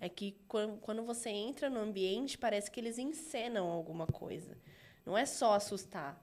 [0.00, 4.56] É que quando, quando você entra no ambiente, parece que eles encenam alguma coisa.
[5.04, 6.22] Não é só assustar.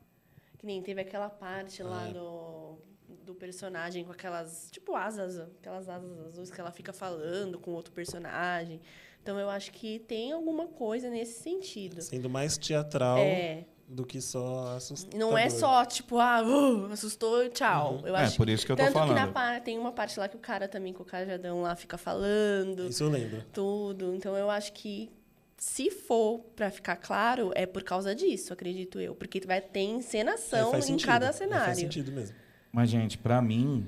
[0.57, 2.13] Que nem teve aquela parte lá É.
[2.13, 2.77] do,
[3.25, 7.91] do personagem com aquelas, tipo, asas, aquelas asas azuis que ela fica falando com outro
[7.91, 8.79] personagem.
[9.21, 12.01] Então eu acho que tem alguma coisa nesse sentido.
[12.01, 15.19] Sendo mais teatral É, do que só assustador.
[15.19, 18.01] não é só, tipo, ah, uh, assustou, tchau.
[18.03, 19.09] Eu É, acho por isso que eu tô tanto falando.
[19.09, 19.27] que na
[19.59, 23.03] tem uma parte lá que o cara também, com o cajadão lá, fica falando Isso
[23.03, 23.43] eu lembro.
[23.53, 24.13] tudo.
[24.15, 25.11] Então, eu acho que
[25.57, 29.13] se for pra ficar claro, é por causa disso, acredito eu.
[29.15, 31.75] Porque vai ter encenação faz em cada Aí Faz cenário.
[31.75, 32.35] sentido mesmo.
[32.71, 33.85] Mas, gente, pra mim,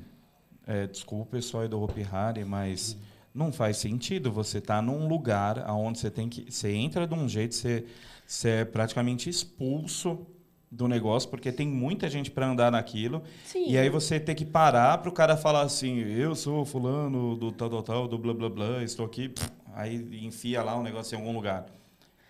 [0.66, 2.96] é, desculpa o pessoal aí do Hopi Hari, mas
[3.34, 6.50] não faz sentido você estar num lugar onde você tem que.
[6.52, 7.84] Você entra de um jeito, você,
[8.28, 10.28] você é praticamente expulso
[10.70, 13.24] do negócio, porque tem muita gente para andar naquilo.
[13.46, 13.70] Sim.
[13.70, 17.54] E aí você tem que parar para o cara falar assim: eu sou fulano do
[17.54, 19.34] tal, tal, tal, do blá, blá, blá, estou aqui.
[19.74, 21.68] Aí enfia lá um negócio em algum lugar.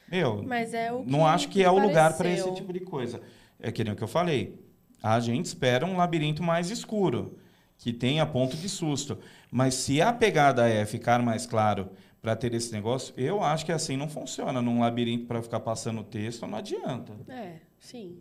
[0.10, 2.80] Meu, Mas é o que não acho que é o lugar para esse tipo de
[2.80, 3.20] coisa.
[3.60, 4.56] É que nem o que eu falei.
[5.02, 7.38] A gente espera um labirinto mais escuro,
[7.78, 9.18] que tenha ponto de susto.
[9.52, 11.90] Mas se a pegada é ficar mais claro
[12.28, 14.62] para ter esse negócio, eu acho que assim não funciona.
[14.62, 17.14] Num labirinto para ficar passando texto, não adianta.
[17.30, 18.20] É, sim.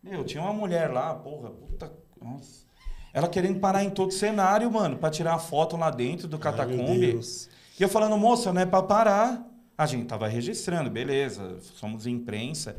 [0.00, 1.92] Meu, tinha uma mulher lá, porra, puta.
[2.22, 2.64] Nossa.
[3.12, 7.14] Ela querendo parar em todo cenário, mano, para tirar a foto lá dentro do catacombe.
[7.14, 7.50] Deus.
[7.80, 9.44] E eu falando, moça, não é para parar.
[9.76, 12.76] A gente tava registrando, beleza, somos imprensa.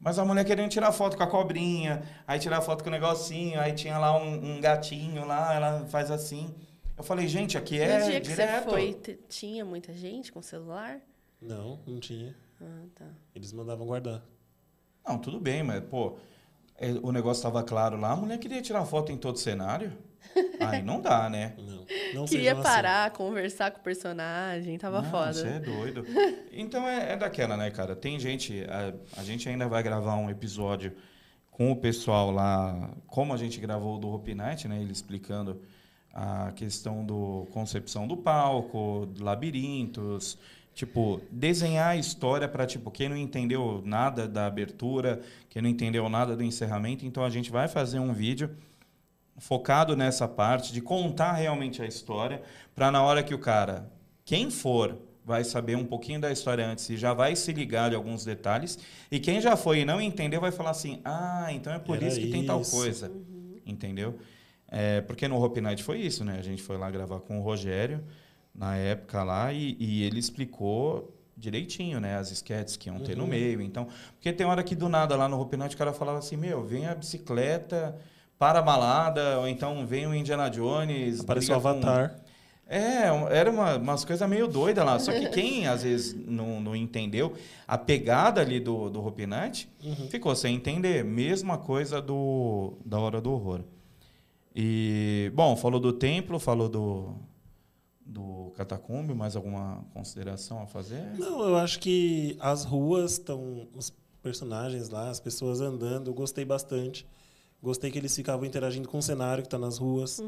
[0.00, 3.60] Mas a mulher querendo tirar foto com a cobrinha, aí tirar foto com o negocinho,
[3.60, 6.52] aí tinha lá um, um gatinho lá, ela faz assim.
[6.96, 8.64] Eu falei, gente, aqui no é dia que direto.
[8.64, 11.00] você foi, tinha muita gente com celular?
[11.40, 12.34] Não, não tinha.
[12.60, 13.06] Ah, tá.
[13.34, 14.22] Eles mandavam guardar.
[15.06, 16.16] Não, tudo bem, mas, pô,
[16.76, 19.92] é, o negócio estava claro lá, a mulher queria tirar foto em todo cenário.
[20.60, 21.54] Aí não dá, né?
[21.58, 21.84] Não.
[22.14, 22.62] Não Queria sejam assim.
[22.62, 25.34] parar, conversar com o personagem, tava não, foda.
[25.34, 26.04] Você é doido.
[26.56, 27.96] Então é, é daquela, né, cara?
[27.96, 28.64] Tem gente.
[28.68, 30.92] A, a gente ainda vai gravar um episódio
[31.50, 34.80] com o pessoal lá, como a gente gravou o do Hope Night, né?
[34.80, 35.60] Ele explicando
[36.14, 40.38] a questão do concepção do palco, labirintos.
[40.72, 46.08] Tipo, desenhar a história para tipo, quem não entendeu nada da abertura, quem não entendeu
[46.08, 48.50] nada do encerramento, então a gente vai fazer um vídeo
[49.38, 52.42] focado nessa parte de contar realmente a história,
[52.74, 53.88] para na hora que o cara,
[54.24, 57.96] quem for, vai saber um pouquinho da história antes e já vai se ligar de
[57.96, 58.78] alguns detalhes,
[59.10, 62.06] e quem já foi e não entendeu vai falar assim: "Ah, então é por Era
[62.06, 63.12] isso que tem tal isso." coisa".
[63.64, 64.18] Entendeu?
[64.76, 66.36] É, porque no Hope Night foi isso, né?
[66.38, 68.02] A gente foi lá gravar com o Rogério
[68.52, 72.16] na época lá e, e ele explicou direitinho, né?
[72.16, 73.30] As sketches que iam ter no Uhum.
[73.30, 73.60] meio.
[73.60, 76.36] Então, porque tem hora que do nada lá no Hope Night o cara falava assim:
[76.36, 77.96] "Meu, vem a bicicleta
[78.38, 81.20] para a balada, ou então vem o Indiana Jones.
[81.20, 82.20] Apareceu o briga com- Avatar.
[82.66, 84.98] É, era uma, umas coisas meio doidas lá.
[84.98, 87.34] Só que quem às vezes não, não entendeu
[87.68, 90.08] a pegada ali do, do Hope Night Uhum.
[90.08, 91.04] ficou sem entender.
[91.04, 93.60] Mesma coisa do da Hora do Horror.
[94.54, 97.14] E, bom, falou do templo, falou do,
[98.06, 101.02] do catacumbi, mais alguma consideração a fazer?
[101.18, 103.68] Não, eu acho que as ruas estão.
[103.74, 107.06] Os personagens lá, as pessoas andando, eu gostei bastante.
[107.62, 110.22] Gostei que eles ficavam interagindo com o cenário que está nas ruas.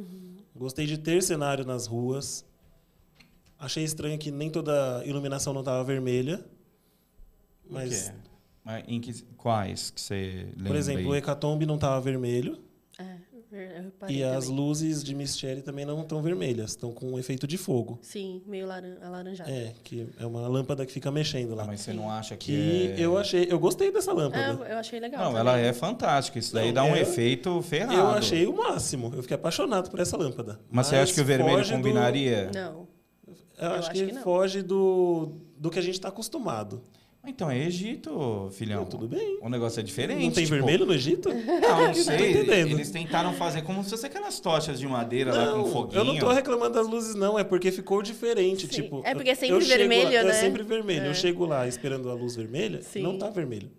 [0.55, 2.45] Gostei de ter cenário nas ruas.
[3.59, 6.45] Achei estranho que nem toda iluminação não estava vermelha.
[7.69, 8.19] Mas, O quê?
[8.65, 11.19] Mas em que, quais que você lembra por exemplo, o aí?
[11.19, 12.59] Hecatombe não estava vermelho.
[13.59, 14.59] É, eu E as também.
[14.61, 16.71] luzes de Mystery também não estão vermelhas.
[16.73, 17.99] Estão com um efeito de fogo.
[18.03, 19.51] Sim, meio laran alaranjado.
[19.51, 21.63] É, que é uma lâmpada que fica mexendo lá.
[21.63, 22.47] Ah, mas você não acha que,
[22.95, 23.05] Que é...
[23.05, 23.47] eu achei.
[23.51, 24.65] Eu gostei dessa É, lâmpada.
[24.69, 25.21] eu achei legal.
[25.21, 25.41] Não, também.
[25.41, 26.39] ela é fantástica.
[26.39, 27.95] Isso daí Não, dá um é- efeito ferrado.
[27.99, 29.13] Eu achei o máximo.
[29.15, 30.61] Eu fiquei apaixonado por essa lâmpada.
[30.71, 32.51] Mas, você acha que o vermelho foge do- combinaria?
[32.55, 32.87] Não.
[33.27, 34.23] Eu, Eu acho, acho que, que não.
[34.23, 36.83] foge do, do que a gente está acostumado.
[37.27, 38.81] Então, é Egito, filhão.
[38.83, 39.39] Não, tudo bem.
[39.43, 40.25] O negócio é diferente.
[40.25, 41.29] não tem tipo, vermelho no Egito?
[41.29, 42.31] Não, não Não tô sei.
[42.31, 42.71] entendendo.
[42.71, 45.99] Eles tentaram fazer como se fosse aquelas tochas de madeira lá com Não, foguinho.
[46.01, 47.39] eu não tô reclamando das luzes, não.
[47.39, 48.63] É porque ficou diferente.
[48.63, 48.83] Sim.
[48.83, 50.31] Tipo, É porque é eu- sempre eu chego vermelho, lá- né?
[50.31, 51.05] É sempre vermelho.
[51.05, 51.09] É.
[51.09, 53.03] Eu chego lá esperando a luz vermelha, Sim.
[53.03, 53.71] não tá vermelho.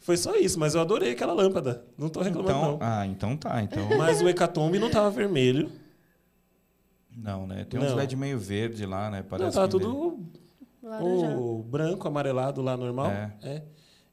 [0.00, 1.84] Foi só isso, mas eu adorei aquela lâmpada.
[1.96, 2.78] Não tô reclamando, Então, não.
[2.80, 3.62] ah, então tá.
[3.62, 5.70] Então, Mas o Hecatombe não tava vermelho.
[7.16, 7.64] não, né?
[7.68, 7.96] Tem uns Não.
[7.96, 9.22] LED meio verde lá, né?
[9.28, 10.18] Parece não, tava que tudo
[10.88, 11.40] Laranjado.
[11.42, 13.10] o branco, amarelado lá normal.
[13.10, 13.32] É.
[13.42, 13.62] É.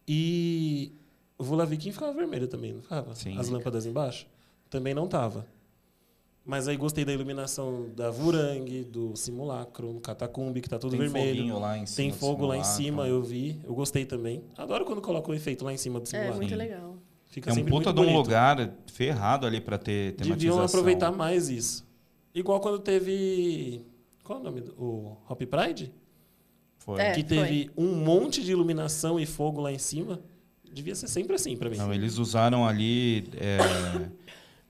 [0.07, 0.91] E
[1.37, 3.15] o Vulaviquim ficava vermelho também, não ficava?
[3.15, 3.37] Sim.
[3.37, 4.27] As lâmpadas embaixo?
[4.69, 5.45] Também não tava.
[6.47, 10.99] Mas aí gostei da iluminação da Vurang, do simulacro, no catacumbi, que tá tudo tem
[10.99, 11.35] vermelho.
[11.37, 11.95] foguinho lá em cima.
[11.95, 13.59] Tem fogo lá em cima, eu vi.
[13.63, 14.43] Eu gostei também.
[14.55, 16.35] Adoro quando coloca o efeito lá em cima do É, simulacro.
[16.37, 16.55] muito Sim.
[16.55, 16.95] legal.
[17.25, 20.35] Fica É um puta muito de um lugar ferrado ali pra ter tematização.
[20.37, 21.83] Deviam aproveitar mais isso.
[22.33, 23.81] Igual quando teve...
[24.23, 24.61] Qual é o nome?
[24.61, 25.91] do- O Hop Pride?
[26.85, 27.01] Foi.
[27.01, 27.11] É.
[27.13, 30.21] que teve um monte de iluminação e fogo lá em cima.
[30.71, 31.77] Devia ser sempre assim pra mim.
[31.77, 33.57] Não, eles usaram ali é,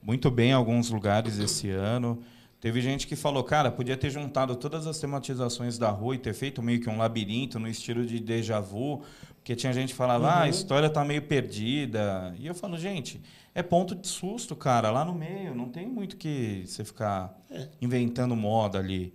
[0.02, 2.22] muito bem alguns lugares esse ano.
[2.62, 6.34] Teve gente que falou, cara, podia ter juntado todas as tematizações da rua e ter
[6.34, 9.02] feito meio que um labirinto no estilo de déjà vu,
[9.36, 10.50] porque tinha gente que falava, ah, a Uhum.
[10.50, 12.34] história tá meio perdida.
[12.40, 13.22] E eu falo, gente,
[13.54, 17.68] é ponto de susto, cara, lá no meio, não tem muito que você ficar É.
[17.82, 19.14] inventando moda ali.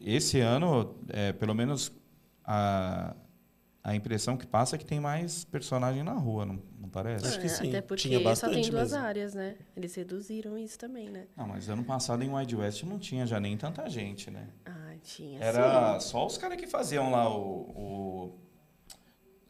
[0.00, 1.90] Esse ano, é, pelo menos
[2.44, 3.14] a,
[3.82, 7.26] a impressão que passa é que tem mais personagem na rua, não, não parece?
[7.26, 7.68] Acho que É, sim.
[7.68, 9.04] Até porque Tinha só tem bastante duas mesmo.
[9.04, 9.56] áreas, né?
[9.76, 11.26] Eles reduziram isso também, né?
[11.36, 14.48] Não, mas ano passado em Wide West não tinha já nem tanta gente, né?
[14.64, 16.08] Ah, tinha Era sim.
[16.08, 17.40] só os caras que faziam lá o,
[17.76, 18.38] o-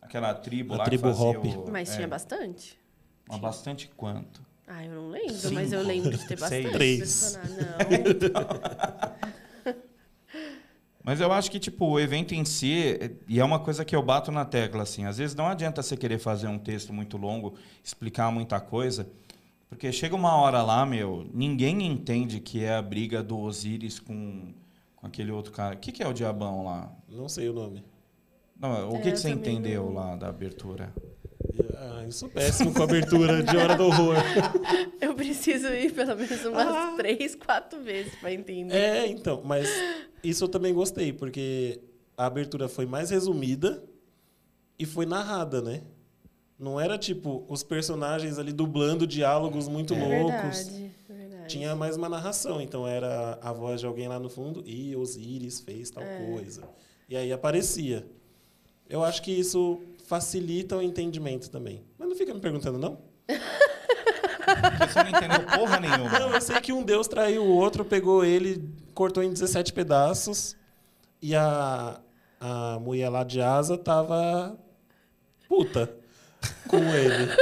[0.01, 1.45] aquela tribo A lá tribo que fazia Hop.
[1.47, 2.79] o, Mas é, tinha bastante?
[3.29, 4.45] Mas bastante quanto?
[4.67, 6.41] Ah, eu não lembro, Cinco, mas eu lembro de ter seis.
[6.41, 6.99] bastante Três.
[6.99, 8.05] personagem.
[8.33, 9.34] Não.
[11.05, 13.95] Mas eu acho que, tipo, o evento em si, é- e é uma coisa que
[13.95, 17.19] eu bato na tecla, assim, às vezes não adianta você querer fazer um texto muito
[17.19, 19.07] longo, explicar muita coisa,
[19.69, 24.55] porque chega uma hora lá, meu, ninguém entende que é a briga do Osiris com,
[24.97, 25.75] com aquele outro cara.
[25.75, 26.91] O que, que é o diabão lá?
[27.07, 27.85] Não sei o nome.
[28.59, 29.93] Não, o É, que, que eu você entendeu não.
[29.93, 30.91] lá da abertura?
[31.77, 34.15] Ah, eu sou péssimo com abertura de Hora do Horror.
[35.01, 36.95] Eu preciso ir pelo menos umas Ah.
[36.97, 38.75] três, quatro vezes pra entender.
[38.75, 39.69] É, então, mas
[40.25, 41.81] isso eu também gostei, porque
[42.17, 43.83] a abertura foi mais resumida
[44.79, 45.83] e foi narrada, né?
[46.59, 50.59] Não era tipo os personagens ali dublando diálogos muito É loucos.
[50.69, 51.49] verdade, é verdade.
[51.49, 52.61] tinha mais uma narração.
[52.61, 56.25] Então era a voz de alguém lá no fundo e Osíris fez tal É.
[56.33, 56.63] coisa.
[57.09, 58.07] E aí aparecia.
[58.89, 61.83] Eu acho que isso facilita o entendimento também.
[61.99, 62.99] Mas não fica me perguntando, não?
[63.27, 66.19] Porque você não entendeu porra nenhuma.
[66.19, 68.63] Não, eu sei que um deus traiu o outro, pegou ele,
[68.95, 70.57] cortou em 17 pedaços.
[71.21, 72.01] E a,
[72.41, 74.57] a mulher lá de asa tava
[75.49, 75.91] puta
[76.69, 77.33] com ele.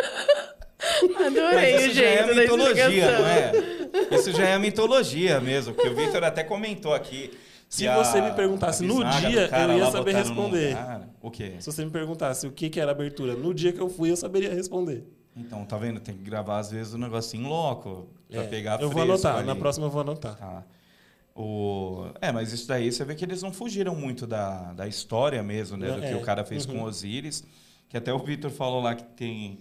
[1.27, 3.53] Adorei Mas o isso já é da mitologia, não é?
[4.17, 7.31] Isso já é mitologia mesmo, porque o Victor até comentou aqui.
[7.69, 10.77] Se que a- você me perguntasse a no dia, eu ia saber responder.
[11.23, 11.55] O quê?
[11.59, 14.17] Se você me perguntasse o que, que era abertura no dia que eu fui, eu
[14.17, 15.05] saberia responder.
[15.35, 15.99] Então, tá vendo?
[15.99, 18.09] Tem que gravar, às vezes, um negocinho louco.
[18.31, 19.47] Pra É, pegar eu vou anotar, ali.
[19.47, 20.37] na próxima eu vou anotar.
[20.37, 20.63] Tá.
[21.35, 22.07] O...
[22.21, 25.77] É, mas isso daí você vê que eles não fugiram muito da, da história mesmo,
[25.77, 25.91] né?
[25.91, 26.79] Do É, que o cara fez uhum.
[26.79, 27.45] com Osíris.
[27.89, 29.59] Que até o Victor falou lá que tem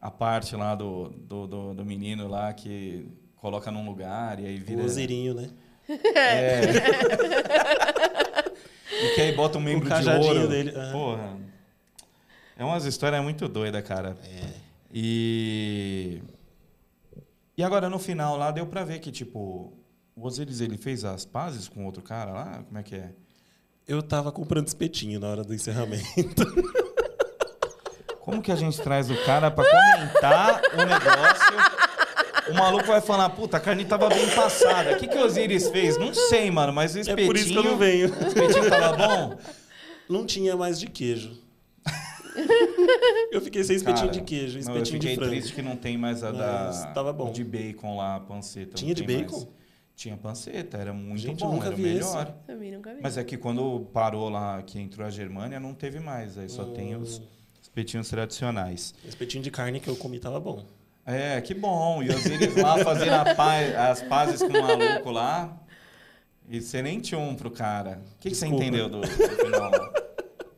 [0.00, 4.58] a parte lá do, do, do, do menino lá que coloca num lugar e aí
[4.58, 4.82] vira.
[4.82, 5.50] O Osirinho, né?
[5.88, 6.60] É.
[8.90, 10.48] e que aí bota um membro de ouro.
[10.48, 10.92] dele, aham.
[10.92, 11.38] Porra.
[12.58, 14.16] É umas histórias muito doidas, cara.
[14.24, 14.50] É.
[14.92, 16.22] E.
[17.56, 19.72] E agora no final lá deu pra ver que, tipo,
[20.16, 22.62] o Osiris ele fez as pazes com outro cara lá?
[22.66, 23.10] Como é que é?
[23.86, 26.44] Eu tava comprando espetinho na hora do encerramento.
[28.20, 32.50] Como que a gente traz o cara pra comentar o negócio?
[32.50, 34.94] O maluco vai falar, puta, a carne tava bem passada.
[34.94, 35.96] O que, que o Osiris fez?
[35.96, 37.26] Não sei, mano, mas o É espetinho.
[37.28, 38.08] por isso que eu não venho.
[38.08, 39.38] O espetinho tava bom?
[40.08, 41.40] Não tinha mais de queijo.
[43.30, 45.30] Eu fiquei sem espetinho Cara, de queijo, não, espetinho eu fiquei de frango.
[45.30, 47.30] triste que não tem mais a da tava bom.
[47.32, 48.70] de bacon lá, a panceta.
[48.72, 49.36] não Tinha de bacon?
[49.36, 49.48] mais.
[49.96, 52.26] Tinha panceta, era muito Gente, bom, nunca era o vi melhor.
[52.46, 53.00] Também nunca vi.
[53.02, 56.36] Mas é que quando parou lá, que entrou a Germânia, não teve mais.
[56.36, 56.74] Aí só Hum.
[56.74, 57.22] tem os
[57.62, 58.94] espetinhos tradicionais.
[59.08, 60.62] Espetinho de carne que eu comi tava bom.
[61.06, 62.02] É, que bom.
[62.02, 65.56] E os eles lá fazendo paz- as pazes com o maluco lá.
[66.48, 68.02] E você nem tinha um pro cara.
[68.16, 69.70] O que, que você entendeu do, do final?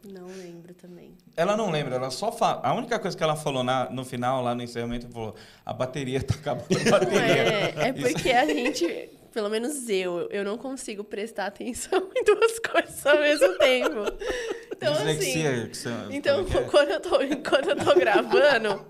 [0.04, 1.12] Não lembro também.
[1.36, 2.60] Ela não lembra, ela só fala.
[2.64, 6.20] A única coisa que ela falou na- no final, lá no encerramento, falou: a bateria
[6.22, 7.20] tá acabando a Não, bateria.
[7.20, 12.24] é, é Isso- porque a gente, pelo menos eu, eu não consigo prestar atenção em
[12.24, 14.04] duas coisas ao mesmo tempo.
[14.76, 15.16] Então, assim.
[15.18, 16.64] Dislexia, que você- Então, como é é?
[16.68, 18.84] quando eu tô, enquanto eu tô gravando,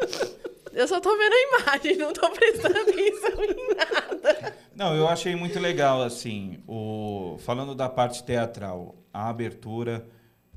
[0.72, 4.56] eu só tô vendo a imagem, não tô prestando atenção em nada.
[4.74, 7.36] Não, eu achei muito legal, assim, o...
[7.40, 10.06] falando da parte teatral, a abertura,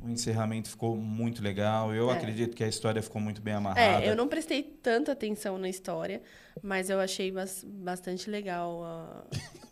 [0.03, 1.93] o encerramento ficou muito legal.
[1.93, 2.13] Eu É.
[2.13, 4.03] acredito que a história ficou muito bem amarrada.
[4.03, 6.21] É, eu não prestei tanta atenção na história,
[6.63, 8.83] mas eu achei bas- bastante legal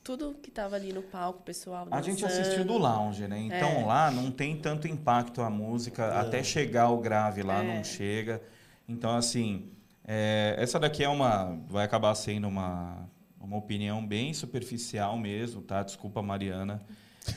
[0.04, 1.88] tudo que tava ali no palco, pessoal.
[1.92, 2.42] A gente dançando.
[2.42, 3.40] assistiu do lounge, né?
[3.40, 3.86] Então É.
[3.86, 7.68] lá não tem tanto impacto a música, até chegar o grave lá É.
[7.76, 8.42] não chega.
[8.88, 9.70] Então, assim,
[10.08, 11.58] é, essa daqui é uma.
[11.68, 13.08] Vai acabar sendo uma,
[13.40, 15.84] uma opinião bem superficial mesmo, tá?
[15.84, 16.82] Desculpa, Mariana.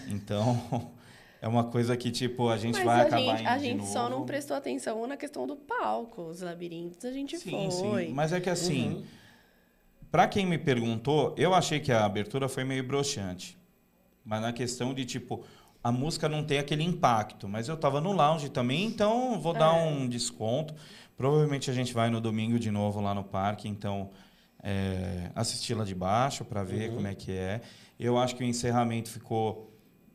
[0.08, 0.90] Então,
[1.42, 3.64] é uma coisa que, tipo, a gente Mas vai a acabar gente, indo a de
[3.64, 8.06] gente só não prestou atenção na questão do palco, os labirintos, a gente Sim, foi.
[8.06, 8.12] sim.
[8.14, 9.02] Mas é que assim, Uhum.
[10.10, 13.58] pra quem me perguntou, eu achei que a abertura foi meio broxante.
[14.24, 15.44] Mas na questão de, tipo,
[15.82, 17.48] a música não tem aquele impacto.
[17.48, 19.82] Mas eu tava no lounge também, então vou dar É.
[19.82, 20.72] um desconto.
[21.16, 24.10] Provavelmente a gente vai no domingo de novo lá no parque, então
[24.62, 26.94] é, assistir lá de baixo para ver Uhum.
[26.96, 27.60] como é que é.
[27.98, 29.71] Eu acho que o encerramento ficou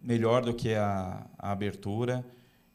[0.07, 2.25] melhor do que a, a abertura.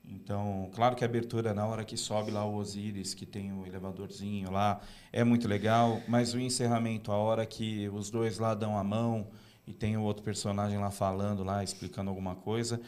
[0.04, 3.66] Então, claro que a abertura, na hora que sobe lá o Osiris, que tem o
[3.66, 8.76] elevadorzinho lá, é muito legal, mas o encerramento, a hora que os dois lá dão
[8.76, 9.26] a mão
[9.66, 12.78] e tem o outro personagem lá falando, lá explicando alguma coisa,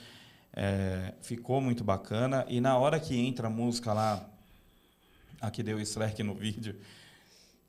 [0.53, 2.45] é, ficou muito bacana.
[2.47, 4.29] E na hora que entra a música lá,
[5.41, 6.77] a que deu strike no vídeo,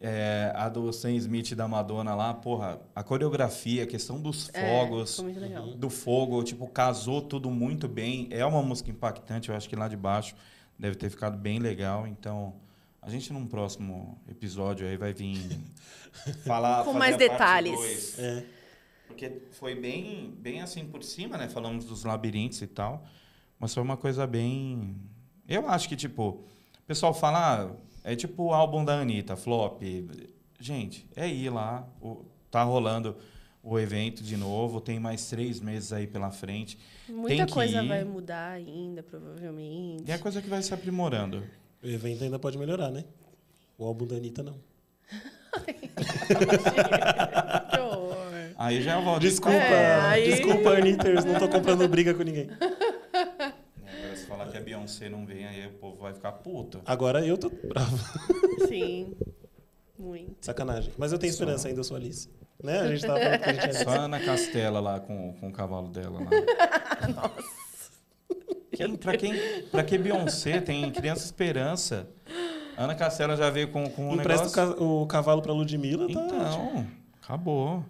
[0.08, 4.54] é, a do Sam Smith e da Madonna lá, porra, a coreografia, a questão dos
[4.54, 5.68] É, fogos, ficou muito legal.
[5.72, 8.28] do fogo, tipo, casou tudo muito bem.
[8.30, 10.36] É uma música impactante, eu acho que lá de baixo
[10.78, 12.06] deve ter ficado bem legal.
[12.06, 12.54] Então,
[13.02, 15.40] a gente num próximo episódio aí vai vir
[16.46, 18.20] falar Com mais detalhes.
[18.20, 18.44] É.
[19.08, 21.48] Porque foi bem, bem assim por cima, né?
[21.50, 23.04] Falamos dos labirintos e tal.
[23.60, 24.96] Mas foi uma coisa bem.
[25.48, 27.72] Eu acho que, tipo, o pessoal fala, ah,
[28.06, 29.82] é tipo o álbum da Anitta, flop.
[30.60, 33.18] Gente, é ir lá, o- tá rolando
[33.62, 36.78] o evento de novo, tem mais três meses aí pela frente.
[37.10, 37.88] Muita que coisa ir.
[37.88, 40.04] vai mudar ainda, provavelmente.
[40.08, 41.44] E é coisa que vai se aprimorando.
[41.84, 43.04] O evento ainda pode melhorar, né?
[43.78, 44.56] O álbum da Anitta, não.
[47.72, 48.16] Que horror.
[48.58, 49.22] Aí já volto.
[49.22, 52.50] Desculpa, É, aí- desculpa, Anitters, não tô comprando briga com ninguém.
[53.14, 56.82] Agora, se falar que a Beyoncé não vem, aí o povo vai ficar puto.
[56.86, 57.98] Agora eu tô bravo.
[58.68, 59.16] Sim.
[59.98, 60.36] Muito.
[60.42, 60.92] Sacanagem.
[60.98, 61.38] Mas eu tenho Só.
[61.38, 62.30] esperança ainda, eu sou Alice.
[62.62, 62.80] Né?
[62.80, 65.52] A gente tava falando que a gente Só a Ana Castela lá com, com o
[65.52, 66.20] cavalo dela.
[66.20, 66.30] Lá.
[67.14, 67.66] Nossa.
[68.72, 69.34] Quem, pra, quem,
[69.72, 72.10] pra que Beyoncé tem Criança Esperança?
[72.76, 74.84] Ana Castela já veio com, com um Empresta o negócio...
[74.84, 76.36] o cavalo pra Ludmilla, tá ótimo.
[76.36, 76.88] Então,
[77.22, 77.86] acabou.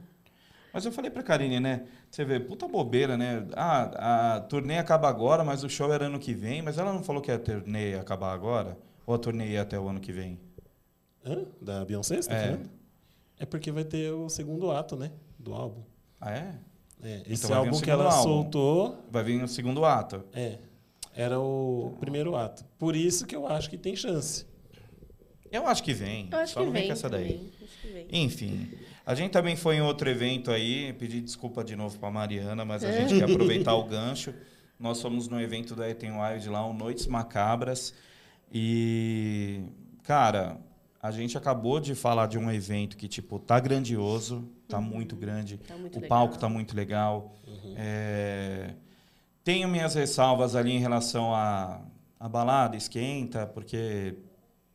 [0.75, 1.85] Mas eu falei pra Karine, né?
[2.11, 3.47] Você vê, puta bobeira, né?
[3.55, 6.61] Ah, a turnê acaba agora, mas o show era ano que vem.
[6.61, 8.77] Mas ela não falou que a turnê ia acabar agora?
[9.07, 10.37] Ou a turnê ia até o ano que vem?
[11.25, 11.45] Hã?
[11.61, 12.43] Da Beyoncé, você tá É.
[12.47, 12.69] falando?
[13.39, 15.11] É porque vai ter o segundo ato, né?
[15.39, 15.81] Do álbum.
[16.19, 16.55] Ah, é?
[17.01, 18.23] É, esse Então vai vir álbum que ela álbum.
[18.23, 20.25] soltou, Vai vir o segundo ato.
[20.33, 20.57] é,
[21.15, 22.65] era o primeiro ato.
[22.77, 24.45] Por isso que eu acho que tem chance.
[25.49, 26.27] Eu acho que vem.
[26.31, 27.27] Eu acho Só que não vem vem com essa daí.
[27.33, 27.51] também.
[27.63, 28.07] Acho que vem.
[28.11, 28.69] Enfim,
[29.05, 32.83] a gente também foi em outro evento aí, pedi desculpa de novo para Mariana, mas
[32.83, 34.33] a gente quer aproveitar o gancho.
[34.79, 37.93] Nós fomos no evento da Eten Wild lá, o Noites Macabras,
[38.51, 39.61] e
[40.03, 40.57] cara,
[41.01, 45.57] a gente acabou de falar de um evento que tipo tá grandioso, tá muito grande,
[45.57, 46.09] Tá muito o legal.
[46.19, 47.35] palco tá muito legal.
[47.75, 48.73] É,
[49.43, 51.81] tenho minhas ressalvas ali em relação à
[52.19, 54.15] a, balada, esquenta, porque,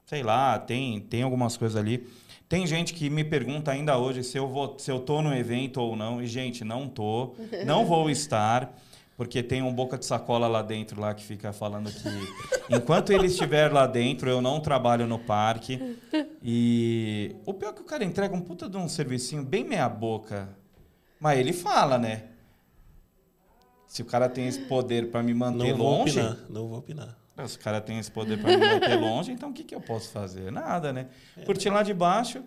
[0.06, 2.06] sei lá, tem, tem algumas coisas ali.
[2.50, 5.80] Tem gente que me pergunta ainda hoje se eu, vou, se eu tô no evento
[5.80, 6.20] ou não.
[6.20, 7.36] E, gente, não tô.
[7.64, 8.76] Não vou estar,
[9.16, 12.08] porque tem um boca de sacola lá dentro lá que fica falando que
[12.68, 15.96] enquanto ele estiver lá dentro, eu não trabalho no parque.
[16.42, 19.88] E o pior é que o cara entrega um puta de um servicinho bem meia
[19.88, 20.48] boca.
[21.20, 22.24] Mas ele fala, né?
[23.86, 26.78] Se o cara tem esse poder para me manter Não vou longe, opinar, não vou
[26.78, 27.19] opinar.
[27.48, 29.80] Se o cara tem esse poder para me manter longe, então o que, que eu
[29.80, 30.50] posso fazer?
[30.50, 31.06] Nada, né?
[31.46, 32.42] Curtir lá de baixo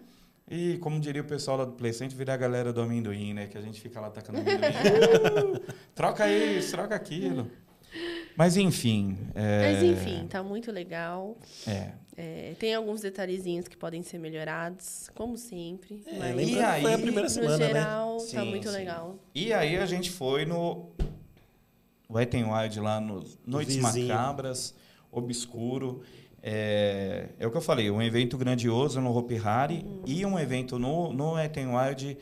[0.49, 3.47] e, como diria o pessoal lá do Play Center, virar a galera do amendoim, né?
[3.47, 4.63] Que a gente fica lá tacando amendoim.
[5.53, 7.49] Uh, troca isso, troca aquilo.
[8.35, 9.17] Mas enfim.
[9.35, 11.37] é, Mas enfim, tá muito legal.
[11.67, 11.91] É.
[12.15, 16.03] É, tem alguns detalhezinhos que podem ser melhorados, como sempre.
[16.05, 17.65] É, mas lembra E que foi a aí, primeira no semana, né?
[17.67, 18.75] geral, tá Sim, muito sim.
[18.75, 19.15] legal.
[19.33, 20.89] E aí a gente foi no
[22.09, 24.07] Wet n Wild lá no Noites Vizinho.
[24.07, 24.75] Macabras,
[25.13, 26.01] Obscuro.
[26.41, 30.77] É, é o que eu falei, um evento grandioso no Hopi Hari e um evento
[30.77, 32.17] no, no Wet n Wild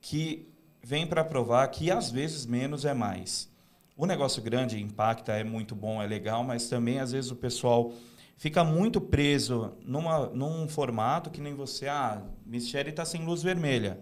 [0.00, 0.48] que
[0.84, 3.50] vem para provar que às vezes menos é mais.
[3.96, 7.92] O negócio grande impacta, é muito bom, é legal, mas também às vezes o pessoal
[8.36, 13.42] fica muito preso numa, num formato que nem você, ah, Miss Sherry tá sem luz
[13.42, 13.98] vermelha.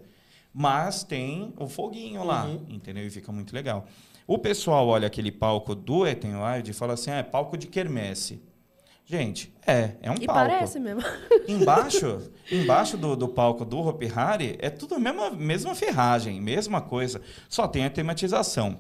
[0.59, 2.65] Mas tem o foguinho lá, Uhum.
[2.71, 3.07] entendeu?
[3.07, 3.85] E fica muito legal.
[4.27, 7.67] O pessoal olha aquele palco do Eten Wild e fala assim, ah, é palco de
[7.67, 8.43] quermesse.
[9.05, 10.33] Gente, é, é um E palco.
[10.33, 11.03] parece mesmo.
[11.47, 16.81] Embaixo, embaixo do, do palco do Hopi Hari é tudo a mesma, mesma ferragem, mesma
[16.81, 17.21] coisa.
[17.51, 18.79] Só tem a tematização.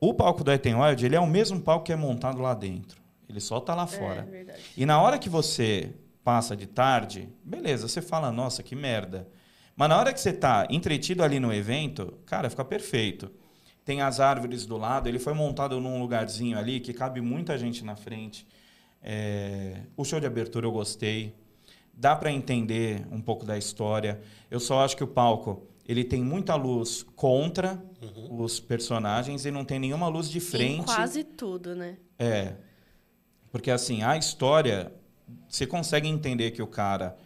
[0.00, 3.00] O palco do Eten Wild, ele é o mesmo palco que é montado lá dentro.
[3.28, 4.22] Ele só tá lá É fora.
[4.22, 4.60] verdade.
[4.76, 5.94] E na hora que você
[6.24, 9.28] passa de tarde, beleza, você fala, nossa, que merda.
[9.76, 13.30] Mas na hora que você tá entretido ali no evento, cara, fica perfeito.
[13.84, 17.84] Tem as árvores do lado, ele foi montado num lugarzinho ali que cabe muita gente
[17.84, 18.46] na frente.
[19.02, 21.34] É, o show de abertura eu gostei.
[21.92, 24.20] Dá para entender um pouco da história.
[24.50, 27.80] Eu só acho que o palco ele tem muita luz contra
[28.30, 30.80] os personagens e não tem nenhuma luz de frente.
[30.80, 31.96] Em quase tudo, né?
[32.18, 32.54] É.
[33.52, 34.92] Porque assim, a história,
[35.48, 37.16] você consegue entender que o cara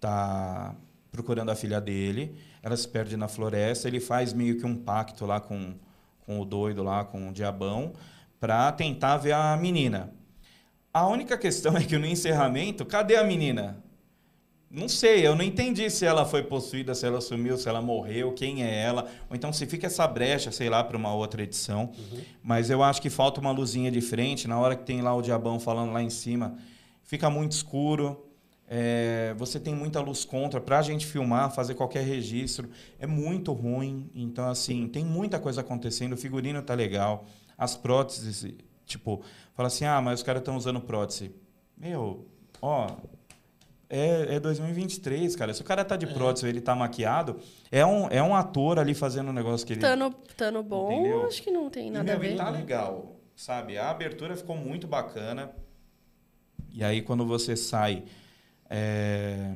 [0.00, 0.74] tá
[1.16, 5.24] procurando a filha dele, ela se perde na floresta, ele faz meio que um pacto
[5.26, 5.74] lá com,
[6.24, 7.94] com o doido lá, com o diabão,
[8.38, 10.12] para tentar ver a menina.
[10.92, 13.82] A única questão é que no encerramento, cadê a menina?
[14.70, 18.32] Não sei, eu não entendi se ela foi possuída, se ela sumiu, se ela morreu,
[18.32, 19.06] quem é ela.
[19.30, 21.92] Ou então se fica essa brecha, sei lá, para uma outra edição.
[22.42, 24.48] Mas eu acho que falta uma luzinha de frente.
[24.48, 26.56] Na hora que tem lá o diabão falando lá em cima,
[27.04, 28.25] fica muito escuro.
[28.68, 32.68] É, você tem muita luz contra para a gente filmar, fazer qualquer registro.
[32.98, 34.10] É muito ruim.
[34.14, 36.14] Então, assim, tem muita coisa acontecendo.
[36.14, 37.26] O figurino tá legal.
[37.56, 38.52] As próteses,
[38.84, 39.22] tipo,
[39.54, 41.32] fala assim: ah, mas os caras estão usando prótese.
[41.78, 42.26] Meu,
[42.60, 42.88] ó,
[43.88, 45.54] é, é 2023, cara.
[45.54, 47.38] Se o cara tá de prótese, ele tá maquiado,
[47.70, 49.80] é um, é um ator ali fazendo um negócio que ele.
[49.80, 51.26] Tano, tano bom, Entendeu?
[51.26, 52.34] acho que não tem E, nada meu, a ver.
[52.34, 53.78] e tá legal, sabe?
[53.78, 55.52] A abertura ficou muito bacana.
[56.72, 58.04] E aí, quando você sai,
[58.68, 59.52] é,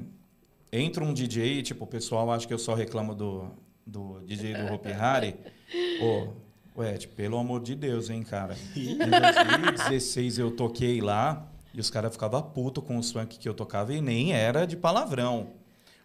[0.73, 3.51] entra um DJ, tipo, o pessoal acha que eu só reclamo do,
[3.87, 5.37] do DJ do Hopi Hari.
[6.01, 8.57] Ô, ué, tipo, pelo amor de Deus, hein, cara.
[8.77, 13.55] Em 2016 eu toquei lá e os caras ficavam putos com os funk que eu
[13.55, 15.49] tocava e nem era de palavrão.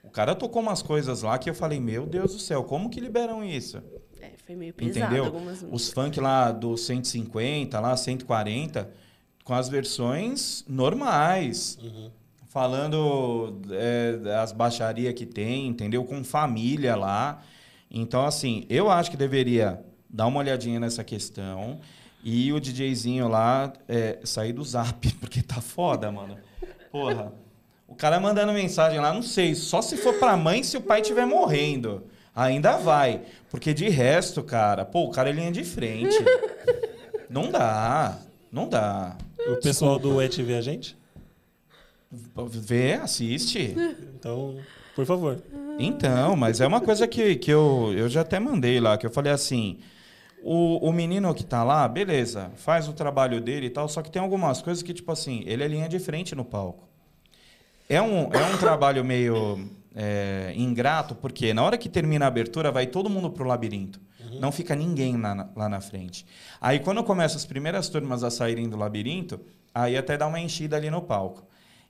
[0.03, 2.99] O cara tocou umas coisas lá que eu falei, meu Deus do céu, como que
[2.99, 3.81] liberam isso?
[4.21, 5.25] É, foi meio pesado Entendeu?
[5.25, 8.89] algumas Os funk lá do 150, lá 140,
[9.43, 11.77] com as versões normais.
[12.55, 16.05] Falando é, as baixarias que tem, entendeu?
[16.05, 17.41] Com família lá.
[17.91, 21.81] Então, assim, eu acho que deveria dar uma olhadinha nessa questão
[22.23, 26.37] e o DJzinho lá é, sair do zap, porque tá foda, mano.
[26.89, 27.33] Porra.
[27.85, 31.01] O cara mandando mensagem lá, não sei, só se for pra mãe se o pai
[31.01, 32.05] estiver morrendo.
[32.33, 33.23] Ainda vai.
[33.51, 36.15] Porque de resto, cara, pô, o cara é linha de frente.
[37.29, 38.17] Não dá.
[38.49, 39.17] Não dá.
[39.45, 40.95] O pessoal do Et vê a gente?
[42.49, 43.75] Vê, assiste.
[44.15, 44.57] Então,
[44.95, 45.41] por favor.
[45.77, 49.11] Então, mas é uma coisa que, que eu, eu já até mandei lá, que eu
[49.11, 49.79] falei assim.
[50.41, 54.11] O, o menino que tá lá, beleza, faz o trabalho dele e tal, só que
[54.11, 56.87] tem algumas coisas que, tipo assim, ele é linha de frente no palco.
[57.89, 62.71] É um, é um trabalho meio é, ingrato, porque na hora que termina a abertura,
[62.71, 63.99] vai todo mundo pro labirinto.
[64.39, 66.25] Não fica ninguém lá, lá na frente.
[66.59, 69.39] Aí, quando começam as primeiras turmas a saírem do labirinto,
[69.73, 71.45] aí até dá uma enchida ali no palco.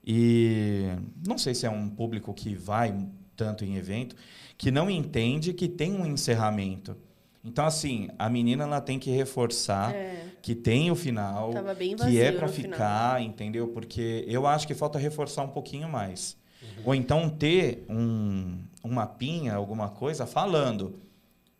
[0.05, 0.87] E
[1.27, 2.95] não sei se é um público que vai
[3.35, 4.15] tanto em evento,
[4.57, 6.95] que não entende que tem um encerramento.
[7.43, 10.25] Então, assim, a menina ela tem que reforçar É.
[10.41, 12.71] que tem o final, Tava bem que é para no final.
[12.71, 13.67] ficar, entendeu?
[13.67, 16.37] Porque eu acho que falta reforçar um pouquinho mais.
[16.83, 20.93] Ou então ter um, um mapinha, alguma coisa, falando.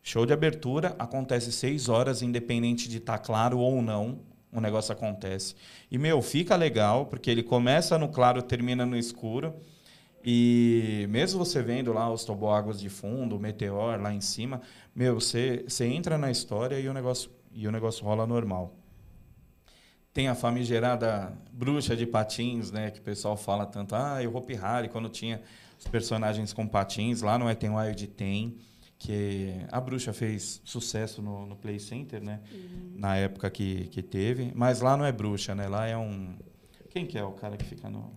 [0.02, 4.18] Show de abertura acontece seis horas, independente de estar claro ou não,
[4.58, 5.54] o negócio acontece.
[5.90, 9.54] E, meu, fica legal, porque ele começa no claro, termina no escuro.
[10.24, 14.60] E mesmo você vendo lá os toboáguas de fundo, o meteor lá em cima,
[14.94, 18.74] meu, você, você entra na história e o negócio, e o negócio rola normal.
[20.12, 22.90] Tem a famigerada bruxa de patins, né?
[22.90, 25.40] Que o pessoal fala tanto, ah, e o Hopi Hari, quando tinha
[25.78, 28.56] os personagens com patins, lá no Eten Wild tem,
[28.98, 32.40] que a bruxa fez sucesso no, no Play Center, né?
[32.94, 34.52] Na época que, que teve.
[34.54, 35.68] Mas lá não é bruxa, né?
[35.68, 36.34] Lá é um...
[36.90, 38.12] Quem que é o cara que fica no...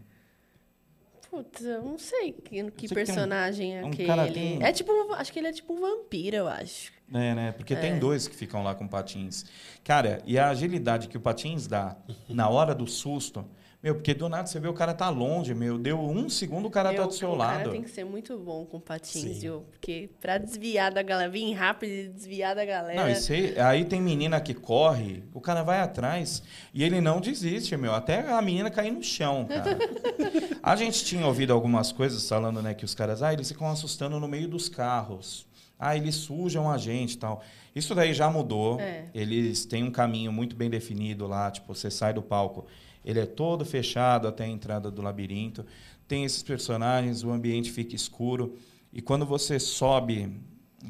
[1.29, 4.07] Putz, eu não sei que, que sei que tem um- personagem é um aquele.
[4.07, 6.91] cara tem- É tipo, um- acho que ele é tipo um vampiro, eu acho.
[7.13, 7.51] É, né?
[7.51, 7.79] Porque É.
[7.79, 9.45] tem dois que ficam lá com patins.
[9.83, 11.95] Cara, e a agilidade que o patins dá
[12.27, 13.45] na hora do susto,
[13.81, 16.69] meu, porque do nada você vê o cara tá longe, meu, deu um segundo o
[16.69, 17.57] cara Meu, tá do seu o lado.
[17.59, 19.39] cara tem que ser muito bom com patins, Sim.
[19.39, 19.61] viu?
[19.71, 23.01] Porque pra desviar da galera, vir rápido e desviar da galera.
[23.01, 27.21] Não, e cê- aí tem menina que corre, o cara vai atrás e ele não
[27.21, 29.77] desiste, meu, até a menina cair no chão, cara.
[30.61, 34.19] a gente tinha ouvido algumas coisas falando, né, que os caras, ah, eles ficam assustando
[34.19, 35.47] no meio dos carros.
[35.81, 37.41] Ah, eles sujam a gente e tal.
[37.73, 38.77] Isso daí já mudou.
[38.81, 39.05] É.
[39.13, 42.65] Eles têm um caminho muito bem definido lá, tipo, você sai do palco,
[43.03, 45.65] ele é todo fechado até a entrada do labirinto.
[46.07, 48.57] Tem esses personagens, o ambiente fica escuro.
[48.91, 50.39] E quando você sobe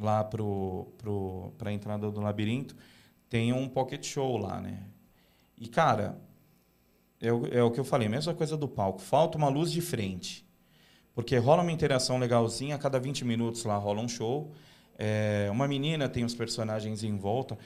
[0.02, 2.76] lá pro, pro, pra entrada do labirinto,
[3.30, 4.84] tem um pocket show lá, né?
[5.60, 6.20] E, cara,
[7.22, 9.00] é o, é o que eu falei, mesma coisa do palco.
[9.00, 10.48] Falta uma luz de frente.
[11.14, 14.52] Porque rola uma interação legalzinha, a cada 20 minutos lá rola um show.
[14.98, 17.58] É, uma menina tem os personagens em volta.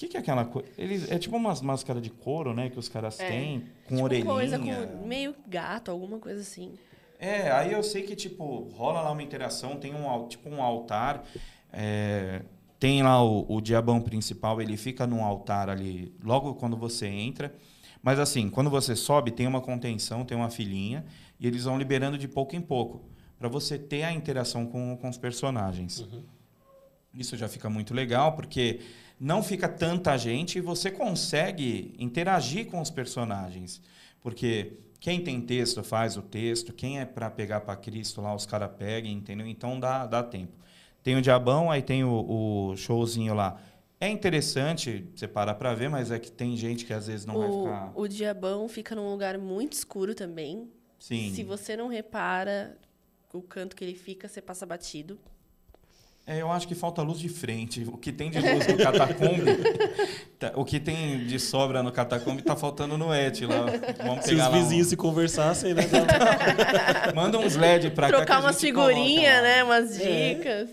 [0.00, 0.66] O que, que é aquela coisa?
[0.78, 2.70] Eles, é tipo umas máscaras de couro, né?
[2.70, 3.28] Que os caras É.
[3.28, 4.24] têm, com tipo, orelhinha.
[4.32, 6.72] coisa com meio gato, alguma coisa assim.
[7.18, 11.22] É, aí eu sei que, tipo, rola lá uma interação, tem um, tipo um altar,
[11.70, 12.40] é,
[12.78, 17.54] tem lá o, o diabão principal, ele fica num altar ali logo quando você entra.
[18.02, 21.04] Mas assim, quando você sobe, tem uma contenção, tem uma filinha,
[21.38, 23.04] e eles vão liberando de pouco em pouco,
[23.38, 26.02] para você ter a interação com, com os personagens.
[27.12, 28.80] Isso já fica muito legal, porque
[29.20, 33.82] não fica tanta gente e você consegue interagir com os personagens.
[34.22, 38.46] Porque quem tem texto faz o texto, quem é para pegar para Cristo lá, os
[38.46, 39.46] caras pegam, entendeu?
[39.46, 40.52] Então dá, dá tempo.
[41.02, 43.60] Tem o Diabão, aí tem o, o showzinho lá.
[44.00, 47.48] É interessante você para ver, mas é que tem gente que às vezes não vai
[47.48, 47.92] o, ficar.
[47.94, 50.70] o diabão fica num lugar muito escuro também.
[50.98, 51.34] Sim.
[51.34, 52.78] Se você não repara
[53.30, 55.18] o canto que ele fica, você passa batido.
[56.26, 57.82] É, eu acho que falta luz de frente.
[57.88, 59.42] O que tem de luz no catacombe,
[60.38, 63.66] tá- o que tem de sobra no catacombe tá faltando no ET lá.
[64.06, 65.82] Vamos Se os lá um- vizinhos se conversassem, né?
[67.14, 68.16] Manda uns LED pra cá.
[68.18, 69.64] Trocar a umas figurinhas, né?
[69.64, 70.34] Umas É.
[70.34, 70.70] dicas.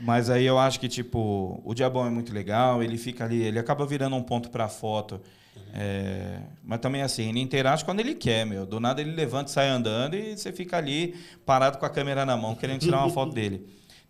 [0.00, 3.58] Mas aí eu acho que, tipo, o Diabão é muito legal, ele fica ali, ele
[3.58, 5.20] acaba virando um ponto pra foto.
[5.74, 8.66] É, mas também assim, ele interage quando ele quer, meu.
[8.66, 11.14] Do nada ele levanta e sai andando e você fica ali
[11.46, 13.64] parado com a câmera na mão, querendo tirar uma foto dele.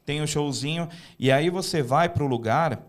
[0.05, 0.89] Tem o showzinho,
[1.19, 2.83] e aí você vai pro lugar,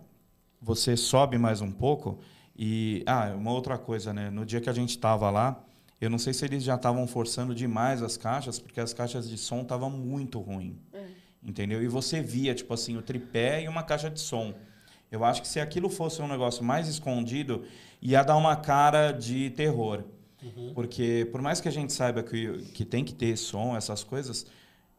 [0.61, 2.19] você sobe mais um pouco,
[2.57, 3.03] e.
[3.05, 4.29] Ah, uma outra coisa, né?
[4.29, 5.63] No dia que a gente tava lá,
[5.99, 9.37] eu não sei se eles já estavam forçando demais as caixas, porque as caixas de
[9.37, 10.77] som estavam muito ruim.
[11.41, 11.83] Entendeu?
[11.83, 14.53] E você via, tipo assim, o tripé e uma caixa de som.
[15.11, 17.63] Eu acho que se aquilo fosse um negócio mais escondido,
[18.01, 20.03] ia dar uma cara de terror.
[20.73, 24.45] Porque por mais que a gente saiba que, que tem que ter som, essas coisas,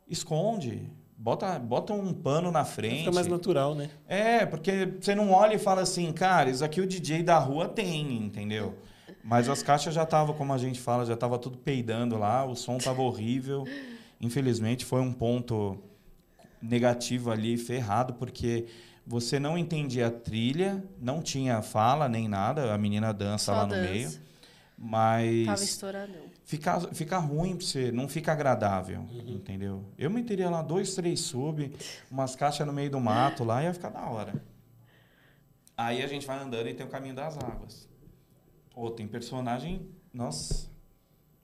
[0.09, 0.89] esconde.
[1.17, 2.99] Bota, bota um pano na frente.
[2.99, 3.91] Fica mais natural, né?
[4.07, 7.69] É, porque você não olha e fala assim, cara, isso aqui o DJ da rua
[7.69, 8.75] tem, entendeu?
[9.23, 12.55] Mas as caixas já estavam, como a gente fala, já estava tudo peidando lá, o
[12.55, 13.65] som estava horrível.
[14.21, 15.79] Infelizmente foi um ponto
[16.61, 18.67] negativo ali, ferrado, porque
[19.07, 23.67] você não entendia a trilha, não tinha fala nem nada, a menina dança Só lá
[23.67, 23.91] no dança.
[23.91, 24.21] meio, Tava
[24.77, 26.34] mas estouradão.
[26.45, 29.85] Fica, fica ruim pra você, não fica agradável, entendeu?
[29.99, 31.75] Eu meteria lá dois, três sub,
[32.11, 34.45] umas caixas no meio do mato lá, ia ficar da hora.
[35.77, 37.89] Aí a gente vai andando e tem o caminho das águas.
[38.71, 40.71] Pô, tem personagem, nossa.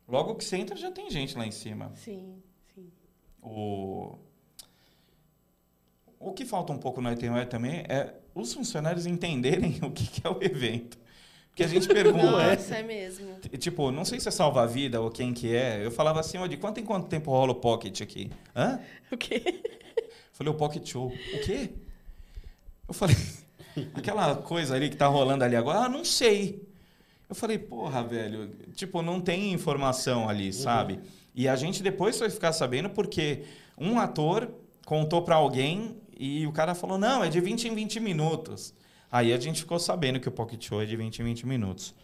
[0.06, 1.92] Logo que você entra já tem gente lá em cima.
[1.96, 2.40] Sim,
[2.74, 2.90] sim.
[3.42, 4.18] O,
[6.18, 10.26] o que falta um pouco no ITM também é os funcionários entenderem o que, que
[10.26, 10.98] é o evento.
[11.60, 13.38] Porque a gente pergunta, Nossa, é mesmo.
[13.58, 15.84] Tipo, não sei se é salva-vida ou quem que é.
[15.84, 18.30] Eu falava assim, ó, de quanto em quanto tempo rola o Pocket aqui?
[18.56, 18.80] Hã?
[19.12, 19.60] O quê?
[20.32, 21.08] Falei, o Pocket Show.
[21.08, 21.72] O quê?
[22.88, 23.14] Eu falei,
[23.92, 26.66] aquela coisa ali que tá rolando ali agora, ah, não sei.
[27.28, 30.98] Eu falei, porra, velho, tipo, não tem informação ali, sabe?
[31.34, 33.44] E a gente depois foi ficar sabendo porque
[33.76, 34.50] um ator
[34.86, 38.72] contou pra alguém e o cara falou, não, é de 20 em 20 minutos.
[39.10, 41.94] Aí a gente ficou sabendo que o Pocket Show é de 20 em 20 minutos.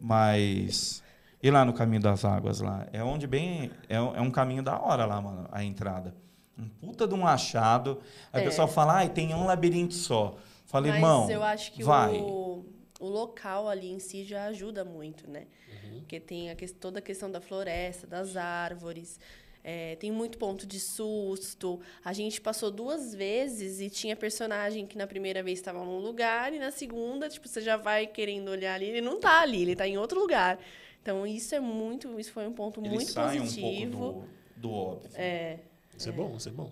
[0.00, 1.02] Mas.
[1.42, 2.86] E lá no Caminho das Águas, lá?
[2.92, 3.70] É onde bem.
[3.88, 6.14] É, um- é um caminho da hora lá, mano, a entrada.
[6.58, 8.00] Um puta de um achado.
[8.32, 8.44] Aí É.
[8.46, 10.36] o pessoal fala, ai, tem um labirinto só.
[10.64, 11.30] Falei, Mas irmão.
[11.30, 12.16] eu acho que vai.
[12.16, 12.64] o,
[12.98, 15.46] o local ali em si já ajuda muito, né?
[15.84, 15.98] Uhum.
[16.00, 19.20] Porque tem a, toda a questão da floresta, das árvores.
[19.68, 21.80] É, tem muito ponto de susto.
[22.04, 26.52] A gente passou duas vezes e tinha personagem que na primeira vez estava num lugar
[26.52, 29.74] e na segunda, tipo, você já vai querendo olhar ali, ele não tá ali, ele
[29.74, 30.56] tá em outro lugar.
[31.02, 33.74] Então isso é muito, isso foi um ponto Ele muito sai positivo.
[33.74, 35.10] um pouco do, do óbvio.
[35.16, 35.58] É.
[35.98, 36.70] Isso é bom, isso é bom.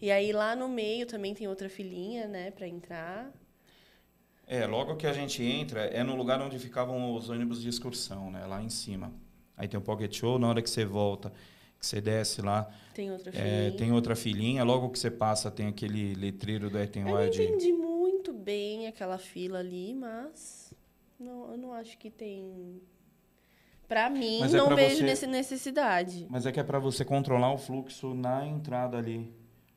[0.00, 3.30] E aí lá no meio também tem outra filinha, né, para entrar.
[4.48, 8.32] É, logo que a gente entra, é no lugar onde ficavam os ônibus de excursão,
[8.32, 8.44] né?
[8.46, 9.12] Lá em cima.
[9.56, 11.32] Aí tem o Pocket Show, na hora que você volta,
[11.82, 13.48] que você desce lá, Tem outra filinha.
[13.50, 14.62] é, tem outra filinha.
[14.62, 17.42] Logo que você passa, tem aquele letreiro do Ethan Eu Wild.
[17.42, 20.72] entendi muito bem aquela fila ali, mas
[21.18, 22.80] não, eu não acho que tem.
[23.88, 26.24] Pra mim, Mas é não pra vejo você- necessidade.
[26.30, 29.30] Mas é que é para você controlar o fluxo na entrada ali.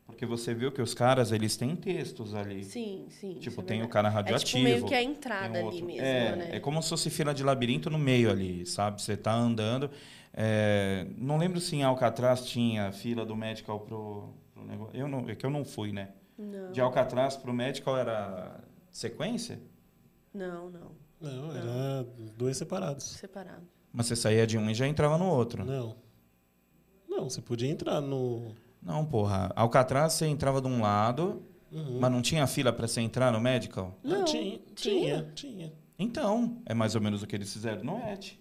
[0.06, 2.64] Porque você viu que os caras, eles têm textos ali.
[2.64, 3.34] Sim, sim.
[3.40, 4.52] tipo, é tem o cara É radioativo.
[4.52, 6.50] tipo meio que a entrada um ali mesmo, é, né?
[6.54, 9.02] é como se fosse fila de labirinto no meio ali, sabe?
[9.02, 9.90] Você tá andando.
[10.38, 14.96] É, não lembro se em Alcatraz tinha fila do medical pro, pro negócio.
[14.96, 16.10] Eu não, é que eu não fui, né?
[16.38, 18.60] Não, De Alcatraz pro medical era
[18.92, 19.60] sequência?
[20.34, 20.92] não, não.
[21.22, 22.06] Não, era
[22.38, 23.06] dois separados.
[23.06, 23.64] Separado.
[23.92, 25.64] Mas você saía de um e já entrava no outro.
[25.64, 25.96] Não.
[27.08, 28.52] Não, você podia entrar no.
[28.84, 29.50] Não, porra.
[29.56, 32.00] Alcatraz você entrava de um lado, Uhum.
[32.00, 33.98] mas não tinha fila para você entrar no medical?
[34.04, 35.22] Não, tinha, tinha?
[35.24, 35.74] tinha, tinha.
[35.98, 38.34] Então, é mais ou menos o que eles fizeram no ET.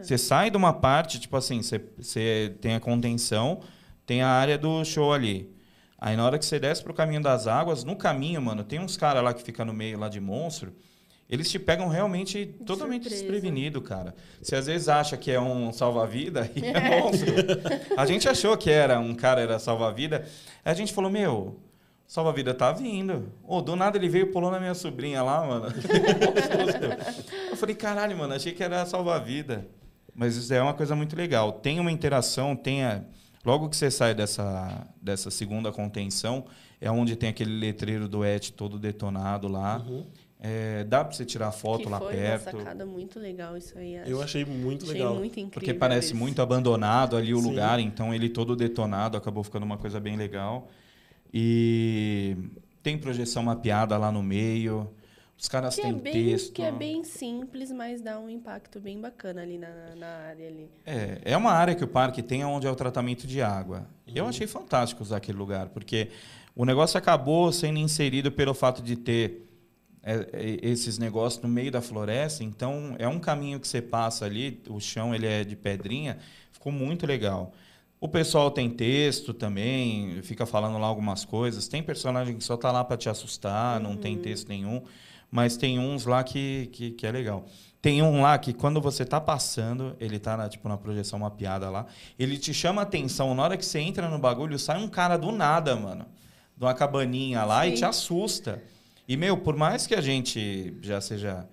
[0.00, 0.04] É.
[0.04, 3.60] Você sai de uma parte, tipo assim, você, você tem a contenção,
[4.06, 5.54] tem a área do show ali.
[5.98, 8.96] Aí na hora que você desce pro caminho das águas, no caminho, mano, tem uns
[8.96, 10.72] caras lá que ficam no meio lá de monstro.
[11.28, 13.22] Eles te pegam realmente totalmente surpresa.
[13.22, 14.16] desprevenido, cara.
[14.42, 17.32] Você às vezes acha que é um salva-vida e é monstro.
[17.96, 20.26] A gente achou que era um cara era salva-vida.
[20.64, 21.60] Aí a gente falou, meu,
[22.04, 23.32] salva-vida tá vindo.
[23.46, 25.66] Ô, do nada ele veio e pulou na minha sobrinha lá, mano.
[27.48, 29.68] Eu falei, caralho, mano, achei que era salva-vida.
[30.20, 31.50] Mas isso é uma coisa muito legal.
[31.50, 33.02] Tem uma interação, tem a...
[33.42, 36.44] Logo que você sai dessa, dessa segunda contenção,
[36.78, 39.78] é onde tem aquele letreiro do ET todo detonado lá.
[39.78, 40.04] Uhum.
[40.38, 42.54] É, dá pra você tirar foto que lá foi perto.
[42.54, 43.96] uma sacada muito legal isso aí.
[43.96, 44.10] acho.
[44.10, 45.14] Eu achei muito Achei legal.
[45.14, 45.52] muito incrível.
[45.52, 46.16] Porque parece isso.
[46.16, 47.48] muito abandonado ali o Sim.
[47.48, 50.68] lugar, então ele todo detonado, acabou ficando uma coisa bem legal.
[51.32, 52.36] E
[52.82, 54.86] tem projeção mapeada lá no meio.
[55.40, 56.52] Os caras que é, têm bem, texto.
[56.52, 60.68] que é bem simples, mas dá um impacto bem bacana ali na, na área ali.
[60.84, 63.86] É, é uma área que o parque tem onde é o tratamento de água.
[64.06, 64.12] Uhum.
[64.14, 66.10] Eu achei fantástico usar aquele lugar, porque
[66.54, 69.48] o negócio acabou sendo inserido pelo fato de ter
[70.02, 72.44] é, é, esses negócios no meio da floresta.
[72.44, 76.18] Então, é um caminho que você passa ali, o chão ele é de pedrinha,
[76.52, 77.54] ficou muito legal.
[77.98, 81.66] O pessoal tem texto também, fica falando lá algumas coisas.
[81.66, 84.82] Tem personagem que só tá lá para te assustar, não tem texto nenhum.
[85.30, 87.46] Mas tem uns lá que, que, que é legal.
[87.80, 91.70] Tem um lá que quando você tá passando, ele tá na, tipo, na projeção mapeada
[91.70, 91.86] lá,
[92.18, 93.34] ele te chama a atenção.
[93.34, 96.06] Na hora que você entra no bagulho, sai um cara do nada, mano.
[96.56, 97.76] De uma cabaninha lá e Sim.
[97.76, 98.62] te assusta.
[99.08, 101.48] E, meu, por mais que a gente já seja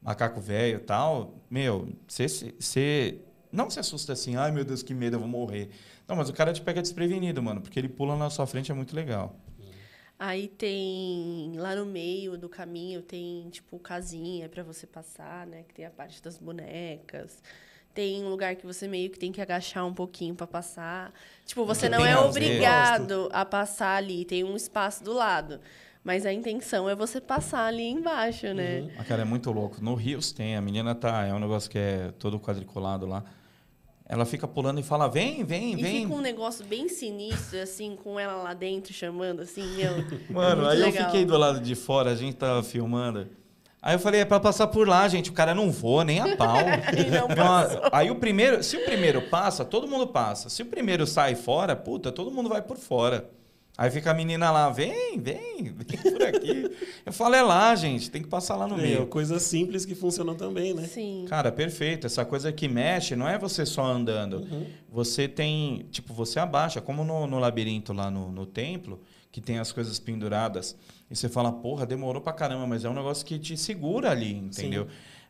[0.00, 3.18] macaco velho e tal, meu, você
[3.50, 5.70] não se assusta assim, ai meu Deus, que medo, eu vou morrer.
[6.06, 8.74] Não, mas o cara te pega desprevenido, mano, porque ele pula na sua frente, é
[8.74, 9.34] muito legal.
[10.18, 15.64] Aí tem lá no meio do caminho tem tipo casinha para você passar, né?
[15.66, 17.42] Que tem a parte das bonecas.
[17.92, 21.12] Tem um lugar que você meio que tem que agachar um pouquinho para passar.
[21.46, 22.28] Tipo, você não Tem é lazer.
[22.30, 25.60] obrigado a passar ali, tem um espaço do lado.
[26.02, 28.90] Mas a intenção é você passar ali embaixo, né?
[28.98, 29.82] Ah, cara, é muito louco.
[29.82, 33.24] No Rios tem, a menina tá, é um negócio que é todo quadriculado lá.
[34.06, 36.02] Ela fica pulando e fala: vem, vem, E vem.
[36.02, 39.92] fica um negócio bem sinistro, assim, com ela lá dentro chamando, assim, meu.
[40.30, 41.06] Mano, muito aí eu legal.
[41.06, 43.26] fiquei do lado de fora, a gente tava filmando.
[43.80, 45.28] Aí eu falei, é pra passar por lá, gente.
[45.28, 46.56] O cara não voa nem a pau.
[46.96, 47.28] E não
[47.92, 50.48] aí o primeiro, se o primeiro passa, todo mundo passa.
[50.48, 53.28] Se o primeiro sai fora, puta, todo mundo vai por fora.
[53.76, 56.70] Aí fica a menina lá, vem, vem, vem por aqui.
[57.04, 59.06] Eu falo, é lá, gente, tem que passar lá no É, meio.
[59.08, 60.84] coisas simples que funcionam também, né?
[60.84, 61.24] Sim.
[61.28, 62.06] Cara, perfeito.
[62.06, 64.38] Essa coisa que mexe não é você só andando.
[64.38, 64.66] Uhum.
[64.90, 69.00] Você tem, tipo, você abaixa, como no, no labirinto lá no, no templo,
[69.32, 70.76] que tem as coisas penduradas.
[71.10, 74.32] E você fala, porra, demorou pra caramba, mas é um negócio que te segura ali,
[74.36, 74.86] entendeu?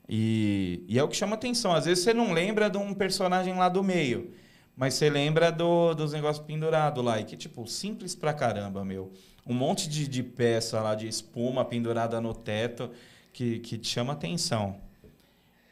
[0.06, 1.72] E, e é o que chama atenção.
[1.72, 4.32] Às vezes você não lembra de um personagem lá do meio,
[4.76, 7.20] mas você lembra do, dos negócios pendurados lá.
[7.20, 9.12] E que, tipo, simples pra caramba, meu.
[9.46, 12.90] Um monte de, de peça lá, de espuma pendurada no teto,
[13.32, 14.76] que, que te chama atenção.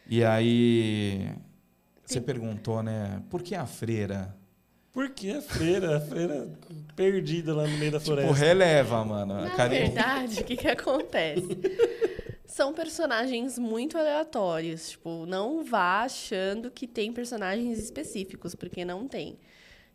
[0.08, 1.30] E aí.
[2.04, 3.22] Você perguntou, né?
[3.30, 4.36] Por que a freira?
[4.92, 5.96] Por que a freira?
[5.96, 6.48] A freira
[6.94, 8.34] perdida lá no meio da Tipo, floresta.
[8.34, 9.34] releva, mano.
[9.40, 11.48] Na verdade, o que, que acontece?
[12.52, 14.90] São personagens muito aleatórios.
[14.90, 19.38] Tipo, não vá achando que tem personagens específicos, porque não tem.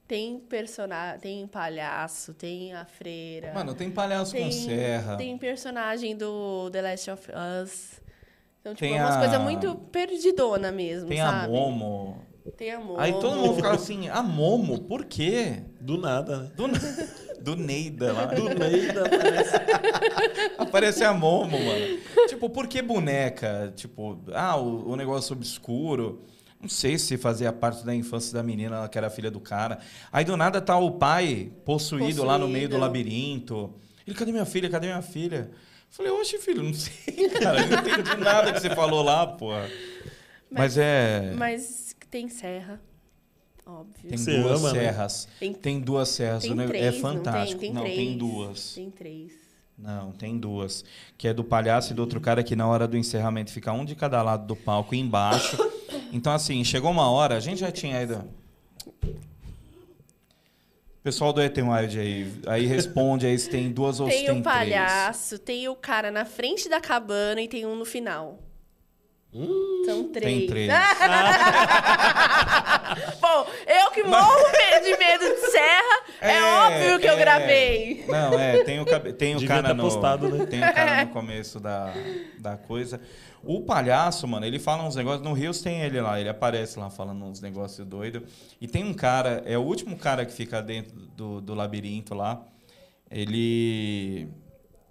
[0.07, 3.53] Tem personagem, tem palhaço, tem a freira.
[3.53, 5.17] Mano, tem palhaço com serra.
[5.17, 7.27] tem personagem do The Last of
[7.61, 8.01] Us.
[8.59, 11.53] Então, tipo, Tem é umas a- coisas muito perdidona mesmo, Tem a sabe?
[11.53, 12.25] Momo.
[12.55, 12.99] Tem a Momo.
[12.99, 15.63] Aí todo mundo ficava assim, a Momo, por quê?
[15.81, 16.51] Do nada, né?
[16.55, 16.67] Do,
[17.41, 18.25] do Neida lá.
[18.25, 19.65] Do meio da floresta.
[20.57, 21.99] Aparece a Momo, mano.
[22.27, 23.71] Tipo, por que boneca?
[23.75, 26.21] Tipo, ah, o, o negócio obscuro.
[26.59, 29.77] Não sei se fazia parte da infância da menina, ela que era filha do cara.
[30.11, 32.81] Aí do nada tá o pai possuído, lá no meio do Possuído.
[32.81, 33.73] labirinto.
[34.07, 34.69] Ele, cadê minha filha?
[34.69, 35.51] Cadê minha filha?
[35.89, 37.61] Falei, oxe, filho, não sei, cara.
[37.61, 39.69] Eu não entendi nada que você falou lá, porra.
[40.49, 41.33] Mas, é.
[41.35, 42.81] Mas tem serra,
[43.65, 44.09] óbvio.
[44.09, 44.79] Tem Você duas ama, né?
[44.79, 45.27] serras.
[45.39, 46.43] Tem- Tem duas serras.
[46.43, 47.59] Tem nego- três, é não fantástico.
[47.61, 47.69] tem?
[47.69, 47.97] Tem não, três.
[47.97, 48.73] tem duas.
[48.75, 49.31] Tem três.
[49.77, 50.83] Não, tem duas.
[51.17, 53.85] Que é do palhaço e do outro cara que na hora do encerramento fica um
[53.85, 55.57] de cada lado do palco embaixo.
[56.13, 58.23] Então, assim, chegou uma hora, a gente já tinha ido.
[61.03, 64.39] Pessoal do Eten Wild aí, aí responde aí se tem duas ou se Tem tem
[64.39, 68.39] o palhaço, tem o cara na frente da cabana e tem um no final.
[69.85, 70.25] São três.
[70.25, 70.69] Tem três.
[73.21, 74.45] Bom, eu que morro
[74.83, 77.17] de medo de serra, é, óbvio que eu é.
[77.17, 78.05] gravei.
[78.07, 79.83] Não, é, tem o, tem o Devia cara no.
[79.83, 80.45] postado, né?
[80.45, 81.93] Tem o cara no começo da,
[82.39, 82.99] da coisa.
[83.43, 85.23] O palhaço, mano, ele fala uns negócios.
[85.23, 88.23] No Rios tem ele lá, ele aparece lá falando uns negócios doidos.
[88.59, 92.43] E tem um cara, é o último cara que fica dentro do, do labirinto lá.
[93.09, 94.27] Ele.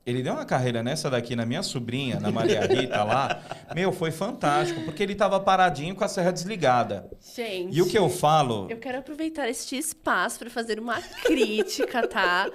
[0.07, 3.43] Ele deu uma carreira nessa daqui na minha sobrinha, na Maria Rita lá.
[3.75, 7.11] Meu, foi fantástico, porque ele tava paradinho com a serra desligada.
[7.35, 7.77] Gente.
[7.77, 8.69] E o que eu falo.
[8.71, 12.49] Eu quero aproveitar este espaço para fazer uma crítica, tá?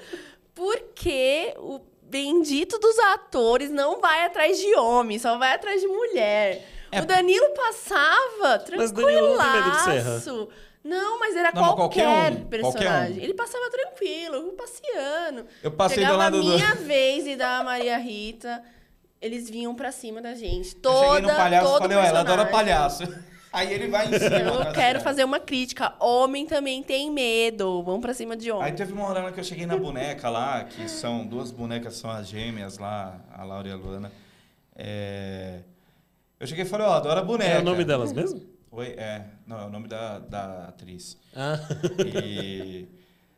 [0.55, 6.65] Porque o bendito dos atores não vai atrás de homem, só vai atrás de mulher.
[6.89, 7.01] É.
[7.01, 10.49] O Danilo passava Mas Danilo não tem medo de tranquilaço.
[10.83, 12.71] Não, mas era Não, qualquer, qualquer um, personagem.
[13.07, 13.23] qualquer um.
[13.23, 15.45] Ele passava tranquilo, eu passeando.
[15.61, 16.45] Eu passei Chegava do lado a do.
[16.55, 18.63] minha vez e da Maria Rita,
[19.21, 20.75] eles vinham pra cima da gente.
[20.75, 22.51] Eu Toda, cheguei no palhaço todo falei, ela adora personagem.
[22.51, 23.03] palhaço.
[23.53, 24.37] Aí ele vai em cima.
[24.37, 25.93] Eu quero fazer uma crítica.
[25.99, 27.83] Homem também tem medo.
[27.83, 28.73] Vamos pra cima de Aí homem.
[28.73, 32.27] teve uma hora que eu cheguei na boneca lá, que são duas bonecas, são as
[32.27, 34.09] gêmeas lá, a Laura e a Luana.
[34.73, 35.59] É,
[36.39, 37.51] Eu cheguei e falei, ó, adoro a boneca.
[37.51, 38.41] É o nome delas mesmo?
[38.71, 39.25] Oi, é.
[39.45, 41.17] Não, é o nome da, da atriz.
[41.35, 41.59] Ah.
[42.05, 42.87] E.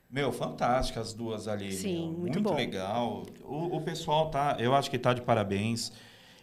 [0.10, 1.72] Meu, fantástica as duas ali.
[1.72, 2.20] Sim, meu.
[2.20, 2.56] muito bom.
[2.56, 3.24] legal.
[3.44, 4.58] O, o pessoal tá.
[4.60, 5.92] Eu acho que tá de parabéns.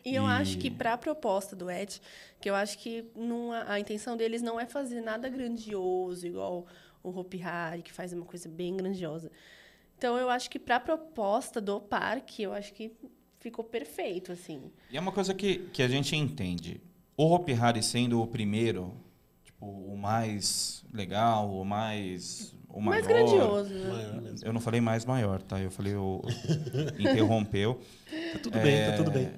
[0.05, 2.01] E eu E- acho que pra proposta do Ed,
[2.41, 6.67] que eu acho que não, a, a intenção deles não é fazer nada grandioso, igual
[7.03, 9.31] o Hopi Hari, que faz uma coisa bem grandiosa.
[9.99, 12.91] Então eu acho que pra proposta do parque, eu acho que
[13.39, 14.73] ficou perfeito, assim.
[14.91, 16.81] E é uma coisa que, que a gente entende.
[17.23, 18.95] O Hopi Hari sendo o primeiro,
[19.45, 22.55] tipo, o mais legal, o mais.
[22.67, 23.27] O Mais maior.
[23.27, 24.35] grandioso, né?
[24.43, 25.61] Eu não falei mais maior, tá?
[25.61, 26.23] Eu falei o.
[26.99, 27.81] interrompeu.
[28.33, 29.29] Tá tudo bem, tá tudo bem.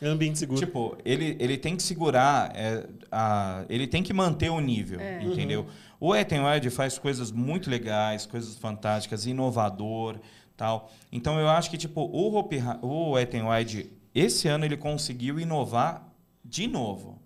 [0.00, 0.60] É um ambiente seguro.
[0.60, 5.22] Tipo, ele, ele tem que segurar, é, a, ele tem que manter o nível, É.
[5.24, 5.66] entendeu?
[5.98, 10.20] O Ettenwide faz coisas muito legais, coisas fantásticas, inovador,
[10.56, 10.92] tal.
[11.10, 16.05] Então eu acho que tipo o Hopi, o Ettenwide esse ano ele conseguiu inovar
[16.48, 17.20] de novo.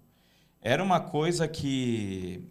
[0.61, 2.45] Era uma coisa que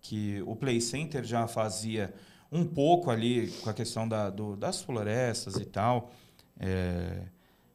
[0.00, 2.14] que o Play Center já fazia
[2.52, 6.12] um pouco ali com a questão da, do- das florestas e tal.
[6.60, 7.22] É,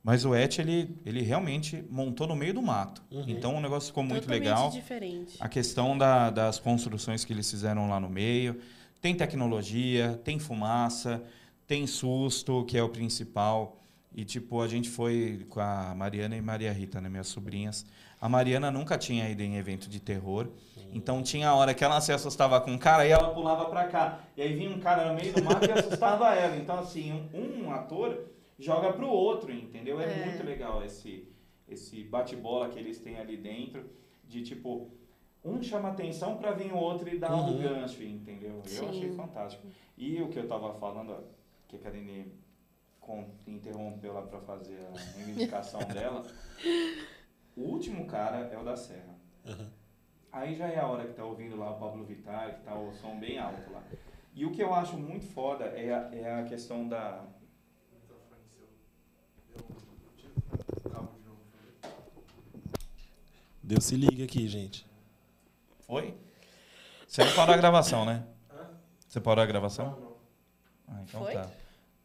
[0.02, 3.04] mas o Et ele, ele realmente montou no meio do mato.
[3.12, 3.26] Uhum.
[3.28, 4.70] Então o negócio ficou muito Totalmente legal.
[4.70, 5.36] diferente.
[5.42, 8.62] A questão da- das construções que eles fizeram lá no meio.
[9.02, 11.22] Tem tecnologia, tem fumaça,
[11.68, 13.78] tem susto, que é o principal.
[14.16, 17.86] E, tipo, a gente foi com a Mariana e Maria Rita, né, minhas sobrinhas.
[18.22, 20.48] A Mariana nunca tinha ido em evento de terror.
[20.94, 23.88] Então, tinha a hora que ela se assustava com um cara e ela pulava pra
[23.88, 24.20] cá.
[24.38, 26.56] E aí vinha um cara no meio do mato e assustava ela.
[26.56, 28.26] Então, assim, um, um ator
[28.60, 30.00] joga pro outro, entendeu?
[30.00, 30.26] É, É.
[30.26, 31.28] muito legal esse,
[31.68, 33.90] esse bate-bola que eles têm ali dentro.
[34.24, 34.92] De, tipo,
[35.44, 37.58] um chama atenção para vir o outro e dar um Uhum.
[37.62, 38.58] gancho, entendeu?
[38.58, 38.88] Eu Sim.
[38.90, 39.66] achei fantástico.
[39.98, 41.20] E o que eu tava falando, ó,
[41.68, 42.32] que a Karine
[43.48, 46.24] interrompeu lá para fazer a reivindicação dela,
[47.56, 49.16] o último cara é o da Serra.
[49.46, 49.72] Aham.
[50.32, 52.94] Aí já é a hora que tá ouvindo lá o Pablo Vittar, que tá o
[52.94, 53.84] som bem alto lá.
[54.34, 57.26] E o que eu acho muito foda é a, é a questão da.
[63.62, 64.86] Deus se liga aqui, gente.
[65.88, 66.18] Oi?
[67.08, 68.26] Você não parou a gravação, né?
[69.08, 70.16] Você parou a gravação?
[70.88, 71.34] Ah, então Foi?
[71.34, 71.52] tá.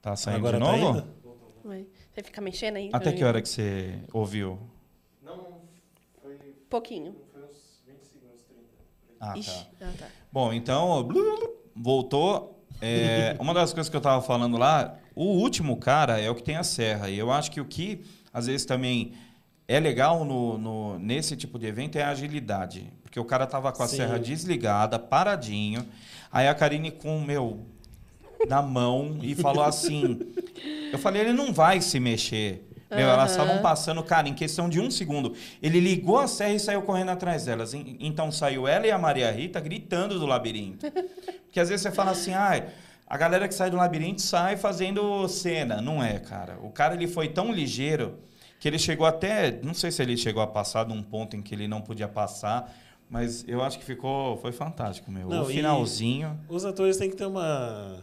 [0.03, 0.99] Tá saindo Agora de tá novo?
[0.99, 1.17] indo?
[1.65, 1.89] Oi.
[2.13, 2.91] Você fica mexendo aí?
[2.93, 4.59] Até que hora que você ouviu?
[6.69, 7.15] Pouquinho.
[7.33, 8.63] foi uns 20 segundos, 30.
[9.21, 9.39] Ah, tá.
[9.39, 9.67] Ixi.
[9.81, 10.07] Ah, tá.
[10.33, 11.09] Bom, então,
[11.75, 12.65] voltou.
[12.81, 16.43] É, uma das coisas que eu tava falando lá, o último cara é o que
[16.43, 17.09] tem a serra.
[17.09, 19.13] E eu acho que o que, às vezes, também
[19.69, 22.93] é legal no, no- nesse tipo de evento é a agilidade.
[23.03, 23.97] Porque o cara tava com a Sim.
[23.97, 25.87] serra desligada, paradinho.
[26.31, 27.65] Aí a Karine com, meu,
[28.49, 30.19] na mão e falou assim...
[30.93, 32.69] Eu falei, ele não vai se mexer.
[32.91, 33.43] Meu, elas Aham.
[33.43, 35.35] estavam passando, cara, em questão de um segundo.
[35.63, 37.75] Ele ligou a serra e saiu correndo atrás delas.
[37.75, 40.87] En- Então saiu ela e a Maria Rita gritando do labirinto.
[41.45, 42.65] Porque às vezes você fala assim, ah,
[43.09, 45.81] a galera que sai do labirinto sai fazendo cena.
[45.81, 46.59] Não é, cara.
[46.63, 48.19] O cara ele foi tão ligeiro
[48.61, 49.59] que ele chegou até.
[49.63, 52.07] Não sei se ele chegou a passar de um ponto em que ele não podia
[52.09, 52.73] passar.
[53.11, 54.37] Mas eu acho que ficou.
[54.39, 55.29] Foi fantástico, meu.
[55.29, 56.39] Não, o finalzinho.
[56.49, 58.03] Os atores têm que ter uma,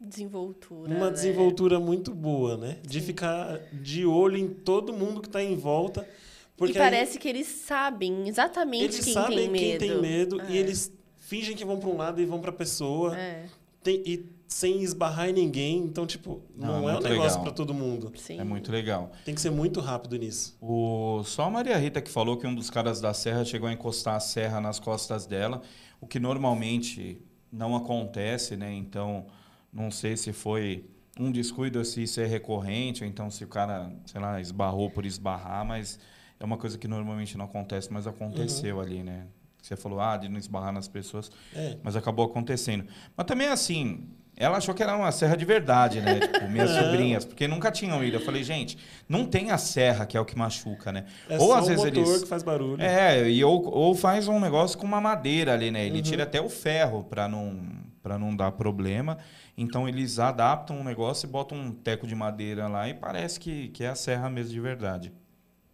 [0.00, 0.94] Desenvoltura.
[0.94, 1.12] uma né?
[1.12, 2.78] desenvoltura muito boa, né?
[2.86, 3.06] De Sim.
[3.06, 6.08] ficar de olho em todo mundo que tá em volta.
[6.56, 9.78] Porque e parece que eles sabem exatamente eles quem sabem tem medo.
[9.78, 10.50] quem tem medo É.
[10.50, 13.16] e eles fingem que vão para um lado e vão para a pessoa.
[13.18, 13.46] É,
[13.82, 15.78] Tem- e sem esbarrar em ninguém.
[15.78, 18.12] Então, tipo, Não, não, é é um negócio para todo mundo.
[18.16, 18.40] sim.
[18.40, 19.12] É muito legal.
[19.24, 20.56] Tem que ser muito rápido nisso.
[20.60, 23.72] O, só a Maria Rita que falou que um dos caras da serra chegou a
[23.72, 25.60] encostar a serra nas costas dela,
[26.00, 27.20] o que normalmente
[27.52, 28.72] não acontece, né?
[28.72, 29.26] Então,
[29.72, 30.84] não sei se foi
[31.18, 35.04] um descuido se isso é recorrente, ou então se o cara, sei lá, esbarrou por
[35.04, 35.98] esbarrar, mas
[36.38, 39.26] é uma coisa que normalmente não acontece, mas aconteceu ali, né?
[39.60, 41.76] Você falou, ah, de não esbarrar nas pessoas, É.
[41.82, 42.86] mas acabou acontecendo.
[43.16, 44.06] Mas também, assim,
[44.36, 46.20] ela achou que era uma serra de verdade, né?
[46.20, 46.84] Tipo, minhas Não.
[46.84, 48.18] sobrinhas, porque nunca tinham ido.
[48.18, 51.04] Eu falei, gente, não tem a serra, que é o que machuca, né?
[51.28, 52.22] É ou às o vezes motor eles.
[52.22, 52.80] que faz barulho.
[52.80, 55.84] É, e ou, ou faz um negócio com uma madeira ali, né?
[55.84, 56.02] Ele Uhum.
[56.02, 57.60] tira até o ferro para não,
[58.00, 59.18] pra não dar problema.
[59.60, 63.68] Então eles adaptam o negócio e botam um teco de madeira lá e parece que,
[63.70, 65.12] que é a serra mesmo de verdade.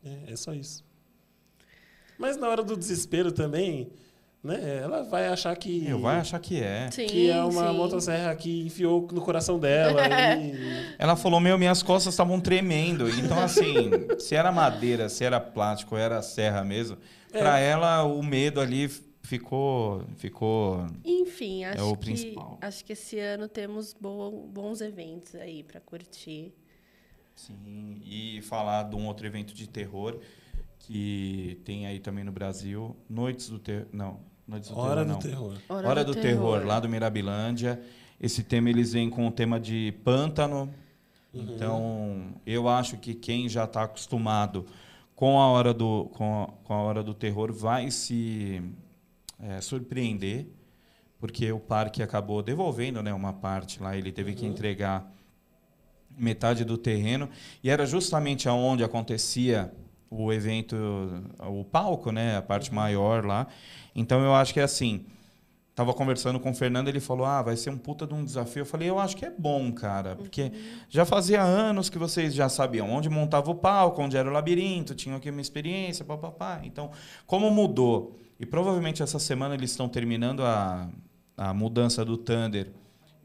[0.02, 0.82] É, é só isso.
[2.18, 3.90] Mas na hora do desespero também,
[4.42, 4.80] né?
[4.82, 6.90] Ela vai achar que, Eu vai achar que é.
[6.90, 7.76] Sim, que é uma sim.
[7.76, 10.00] motosserra que enfiou no coração dela.
[10.40, 10.94] e...
[10.98, 13.06] Ela falou, meu, minhas costas estavam tremendo.
[13.10, 16.96] Então, assim, se era madeira, se era plástico, era serra mesmo,
[17.32, 17.38] É.
[17.38, 18.90] pra ela o medo ali
[19.24, 20.04] ficou.
[20.16, 22.58] ficou Enfim, acho, o que, principal.
[22.60, 26.52] acho que esse ano temos bo- bons eventos aí pra curtir.
[27.34, 30.20] Sim, e falar de um outro evento de terror
[30.78, 35.12] que tem aí também no Brasil, Noites do Terror, não, Noites do Hora Terror do
[35.12, 35.18] não.
[35.18, 35.58] terror.
[35.68, 36.64] Hora, do, terror.
[36.64, 37.80] lá do Mirabilândia.
[38.20, 40.72] Esse tema eles vêm com o tema de pântano.
[41.32, 41.42] Uhum.
[41.42, 44.64] Então, eu acho que quem já está acostumado
[45.16, 48.62] com a hora do com a, com a hora do terror vai se
[49.40, 50.46] é, surpreender,
[51.18, 54.52] porque o parque acabou devolvendo, né, uma parte lá, ele teve que Uhum.
[54.52, 55.10] entregar
[56.16, 57.28] metade do terreno
[57.62, 59.72] e era justamente aonde acontecia
[60.10, 60.76] o evento,
[61.40, 63.46] o palco, né, a parte maior lá.
[63.94, 65.04] Então eu acho que é assim,
[65.74, 68.60] tava conversando com o Fernando, ele falou: "Ah, vai ser um puta de um desafio".
[68.60, 70.52] Eu falei: "Eu acho que é bom, cara, porque
[70.88, 74.94] já fazia anos que vocês já sabiam onde montava o palco, onde era o labirinto,
[74.94, 76.60] tinham aqui uma experiência, papapá.
[76.62, 76.92] Então,
[77.26, 78.20] como mudou?
[78.38, 80.88] E provavelmente essa semana eles estão terminando a,
[81.36, 82.72] a mudança do Thunder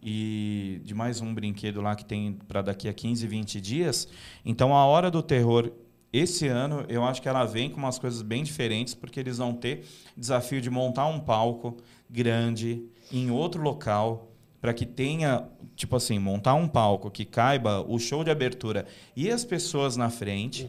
[0.02, 4.08] e de mais um brinquedo lá que tem para daqui a 15, 20 dias.
[4.46, 5.72] Então, a hora do terror
[6.12, 9.54] esse ano, eu acho que ela vem com umas coisas bem diferentes, porque eles vão
[9.54, 9.86] ter
[10.18, 11.78] desafio de montar um palco
[12.10, 17.98] grande em outro local para que tenha, tipo assim, montar um palco que caiba o
[18.00, 18.86] show de abertura
[19.16, 20.68] e as pessoas na frente.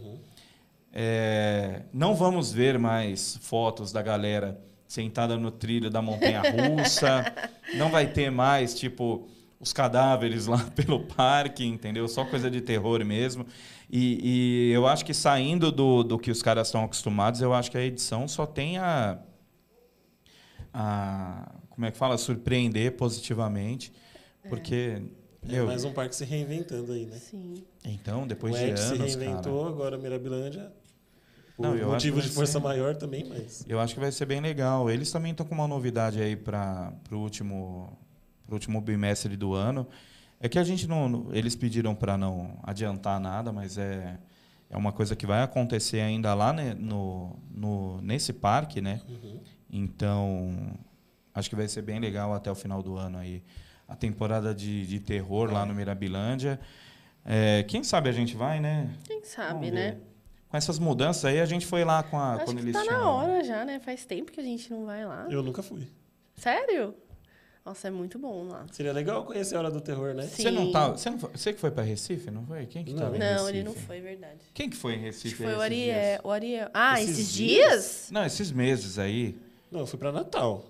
[0.93, 7.25] É, não vamos ver mais fotos da galera sentada no trilho da montanha russa.
[7.77, 9.29] não vai ter mais, tipo,
[9.61, 12.09] os cadáveres lá pelo parque, entendeu?
[12.09, 13.47] Só coisa de terror mesmo.
[13.89, 17.71] E, e eu acho que saindo do, do que os caras estão acostumados, eu acho
[17.71, 19.19] que a edição só tem a,
[20.73, 22.19] a como é que fala?
[22.19, 23.93] Surpreender positivamente.
[24.49, 25.03] Porque,
[25.43, 27.17] É meu, mais um parque se reinventando aí, né?
[27.17, 27.65] Sim.
[27.85, 30.73] então, depois o de Ed se anos, reinventou, cara, agora Mirabilândia.
[31.61, 33.65] Por Não, eu acho que motivo vai de força ser- maior também, mas.
[33.69, 34.91] eu acho que vai ser bem legal.
[34.91, 37.99] Eles também estão com uma novidade aí para o último,
[38.47, 39.87] pro último bimestre do ano.
[40.41, 41.09] É que a gente não.
[41.09, 44.19] não- Eles pediram para não adiantar nada, mas é,
[44.71, 49.01] é uma coisa que vai acontecer ainda lá né, no, no, nesse parque, né?
[49.07, 49.41] Uhum.
[49.71, 50.73] Então,
[51.35, 53.43] acho que vai ser bem legal até o final do ano aí.
[53.87, 56.59] A temporada de, de terror lá no Mirabilândia.
[57.25, 58.89] É, quem sabe a gente vai, né?
[59.05, 59.99] Quem sabe, né?
[60.51, 62.83] Com essas mudanças aí, a gente foi lá com a, Acho quando que eles tá
[62.83, 62.99] tinham...
[63.01, 63.79] na hora já, né?
[63.79, 65.27] Faz tempo que a gente não vai lá.
[65.31, 65.87] Eu nunca fui.
[66.35, 66.93] Sério?
[67.65, 68.67] Nossa, é muito bom lá.
[68.73, 70.23] Seria legal conhecer a Hora do Terror, né?
[70.25, 70.43] Sim.
[70.43, 72.67] Você não tá, você não foi, você que foi para Recife, não foi?
[72.67, 73.03] Quem que Não.
[73.03, 73.49] tava em Não, Recife?
[73.51, 74.41] ele não foi, verdade.
[74.55, 75.37] Quem que foi em Acho Recife?
[75.37, 75.95] que foi o Ariel.
[75.95, 76.21] dias?
[76.25, 76.69] O Ariel.
[76.75, 77.69] Ah, Esses esses, dias?
[77.69, 78.09] dias?
[78.11, 79.39] Não, esses meses aí.
[79.71, 80.65] Não, eu fui pra Natal.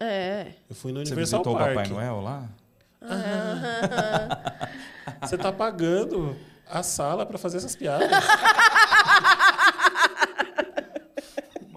[0.00, 0.46] É.
[0.68, 1.70] Eu fui no Você Universal visitou Park.
[1.70, 2.48] o Papai Noel lá?
[5.20, 6.36] Você tá pagando
[6.68, 8.08] a sala pra fazer essas piadas.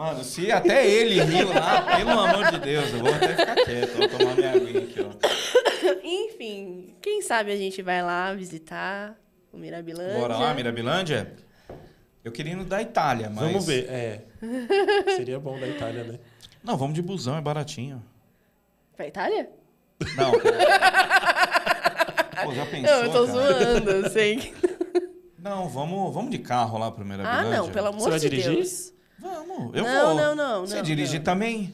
[0.06, 3.98] Mano, se até ele riu lá, pelo amor de Deus, eu vou até ficar quieto.
[3.98, 5.10] Vou tomar minha aguinha aqui, ó.
[6.04, 9.16] Enfim, quem sabe a gente vai lá visitar
[9.52, 10.20] o Mirabilândia.
[10.20, 11.34] Bora lá, Mirabilândia?
[12.24, 13.46] Eu queria ir no da Itália, mas...
[13.48, 13.90] Vamos ver.
[13.90, 14.22] É.
[15.16, 16.20] Seria bom da Itália, né?
[16.64, 18.04] Não, vamos de busão, é baratinho.
[18.96, 19.50] Pra Itália?
[20.16, 20.32] Não.
[22.44, 23.54] Pô, já pensou, não, eu tô cara?
[23.74, 24.36] zoando, eu sei.
[24.38, 24.54] que-
[25.40, 27.54] Não, vamos, vamos de carro lá pro Mirabilândia.
[27.54, 28.54] Ah, não, pelo amor Você vai de dirigir?
[28.56, 28.95] Deus.
[29.26, 30.16] Vamos, eu Não, vou.
[30.16, 31.24] não, não, Você não, dirige não.
[31.24, 31.74] também?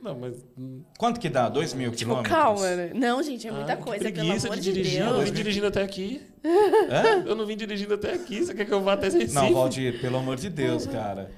[0.00, 0.36] Não, mas.
[0.98, 1.48] Quanto que dá?
[1.48, 2.34] Dois mil Tipo, quilômetros?
[2.34, 2.90] calma, né?
[2.94, 5.00] Não, gente, é muita ah, que coisa, pelo preguiça amor de de, dirigir.
[5.00, 5.24] Eu não Deus.
[5.30, 6.22] vim dirigindo até aqui.
[6.44, 7.22] Hã?
[7.26, 8.44] Eu não vim dirigindo até aqui.
[8.44, 9.32] Você quer que eu vá até Recife?
[9.34, 11.30] Não, Valdir, pelo amor de Deus, cara.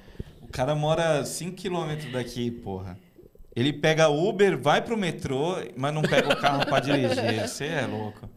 [0.42, 2.98] O cara mora 5 quilômetros daqui, porra.
[3.54, 7.46] Ele pega Uber, vai pro metrô, mas não pega o carro pra dirigir.
[7.48, 8.28] Você é louco.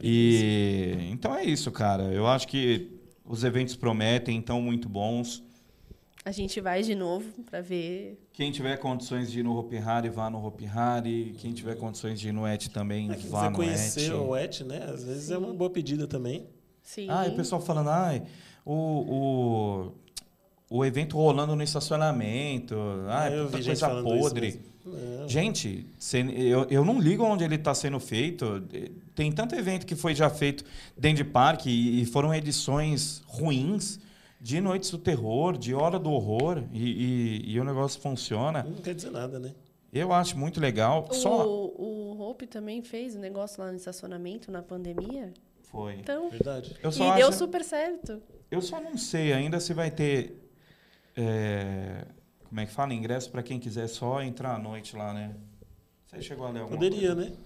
[0.00, 2.04] E então é isso, cara.
[2.04, 2.90] Eu acho que
[3.24, 5.42] os eventos prometem, estão muito bons.
[6.24, 8.18] A gente vai de novo pra ver.
[8.32, 11.34] Quem tiver condições de ir no Hopi Hari, vá no Hopi Hari.
[11.38, 14.14] Quem tiver condições de ir no Et também, É vá você no conhecer Et.
[14.14, 14.84] o ET, né?
[14.88, 16.46] Às vezes é uma boa pedida também.
[16.82, 17.08] Sim.
[17.10, 18.22] Ah, e o pessoal falando, ai,
[18.64, 19.92] o,
[20.70, 22.74] o, o evento rolando no estacionamento,
[23.08, 24.60] ai, É, eu puta vi gente coisa podre.
[24.86, 25.28] Não.
[25.28, 28.62] Gente, cê- eu, eu não ligo onde ele está sendo feito.
[29.14, 30.64] Tem tanto evento que foi já feito
[30.96, 33.98] dentro de parque e, e foram edições ruins
[34.44, 36.82] de Noites do Terror, de Hora do Horror, e,
[37.46, 38.62] e- e o negócio funciona.
[38.62, 39.54] Não quer dizer nada, né?
[39.90, 41.08] Eu acho muito legal.
[41.12, 45.32] Só O, o Hope também fez um negócio lá no estacionamento na pandemia.
[45.62, 45.94] foi.
[45.94, 46.76] Então, Verdade.
[46.82, 48.22] Eu e só deu acho- super certo.
[48.50, 50.38] Eu só não sei ainda se vai ter.
[51.16, 52.04] é,
[52.46, 52.92] como é que fala?
[52.92, 55.34] Ingresso para quem quiser só entrar à noite lá, né?
[56.06, 57.30] Você chegou a ler alguma Poderia, coisa?
[57.30, 57.36] né?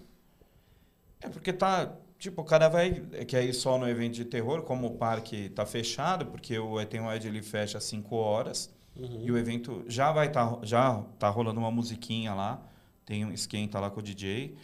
[1.21, 1.95] É porque tá.
[2.19, 2.93] Tipo, o cara vai.
[3.27, 7.01] Quer ir só no evento de terror, como o parque tá fechado, porque o Tem
[7.09, 8.75] Ed ele fecha às 5 horas.
[8.97, 9.23] Uhum.
[9.25, 10.59] E o evento já vai estar.
[10.63, 12.61] já tá rolando uma musiquinha lá.
[13.07, 14.57] Tem um esquenta lá com o DJ.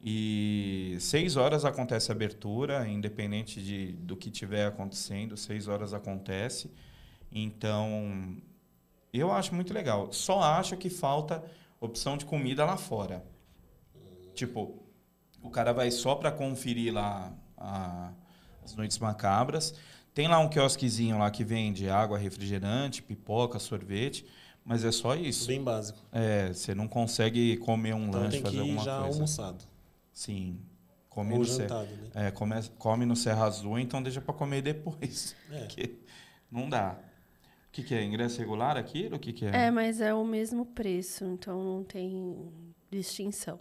[0.00, 6.70] E seis horas acontece a abertura, independente de, do que tiver acontecendo, seis horas acontece.
[7.32, 8.36] Então,
[9.12, 10.12] eu acho muito legal.
[10.12, 11.42] Só acho que falta
[11.80, 13.24] opção de comida lá fora.
[14.34, 14.87] Tipo,
[15.42, 18.12] o cara vai só para conferir lá a-
[18.64, 19.74] as noites macabras.
[20.14, 24.26] Tem lá um quiosquezinho lá que vende água, refrigerante, pipoca, sorvete,
[24.64, 25.46] mas é só isso.
[25.46, 25.98] Bem básico.
[26.12, 29.14] É, você não consegue comer um Então lanche, tem que fazer ir alguma já coisa.
[29.14, 29.64] almoçado.
[30.12, 30.58] Sim.
[31.08, 32.10] Come Ou no, Ser- jantado, né?
[32.14, 35.34] é, come, come no Serra Azul, então deixa para comer depois.
[35.50, 35.60] É.
[35.60, 35.98] Porque
[36.50, 36.96] não dá.
[37.68, 38.02] O que, que é?
[38.04, 39.16] Ingresso regular aquilo?
[39.16, 39.66] O que, que é?
[39.66, 42.50] É, mas é o mesmo preço, então não tem
[42.90, 43.60] de extinção.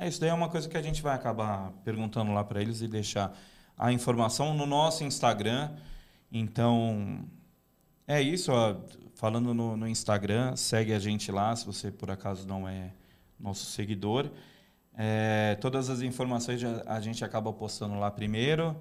[0.00, 2.80] É, isso daí é uma coisa que a gente vai acabar perguntando lá para eles
[2.80, 3.38] e deixar
[3.76, 5.72] a informação no nosso Instagram.
[6.32, 7.22] Então,
[8.08, 8.50] é isso.
[8.50, 8.76] Ó,
[9.14, 12.92] falando no, no Instagram, segue a gente lá, se você por acaso não é
[13.38, 14.30] nosso seguidor.
[14.96, 18.74] É, todas as informações a gente acaba postando lá primeiro.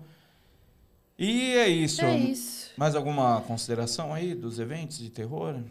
[1.17, 2.01] E é isso.
[2.01, 2.71] É isso.
[2.77, 5.61] Mais alguma consideração aí dos eventos de terror?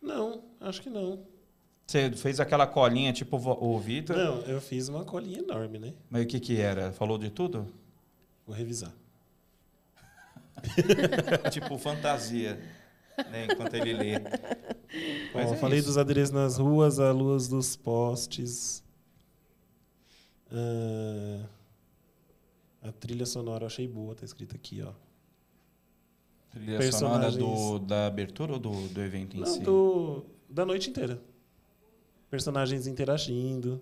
[0.00, 1.33] Não, acho que não.
[1.86, 5.92] Você fez aquela colinha tipo o Vitor, Não, eu fiz uma colinha enorme, né?
[6.08, 6.92] mas o que que era?
[6.92, 7.66] Falou de tudo?
[8.46, 8.92] Vou revisar.
[11.50, 12.58] tipo fantasia,
[13.30, 13.46] né?
[13.50, 14.14] Enquanto ele lê.
[15.34, 15.88] Mas Ó, é falei isso.
[15.88, 18.82] dos adereços nas ruas, a luz dos postes.
[20.50, 21.44] Ah,
[22.82, 24.92] a trilha sonora eu achei boa, tá escrito aqui, ó.
[26.50, 27.86] Trilha sonora do, personagens.
[27.88, 29.60] da abertura ou do, do evento em Não, si?
[29.60, 31.20] do, da noite inteira.
[32.34, 33.80] Personagens interagindo.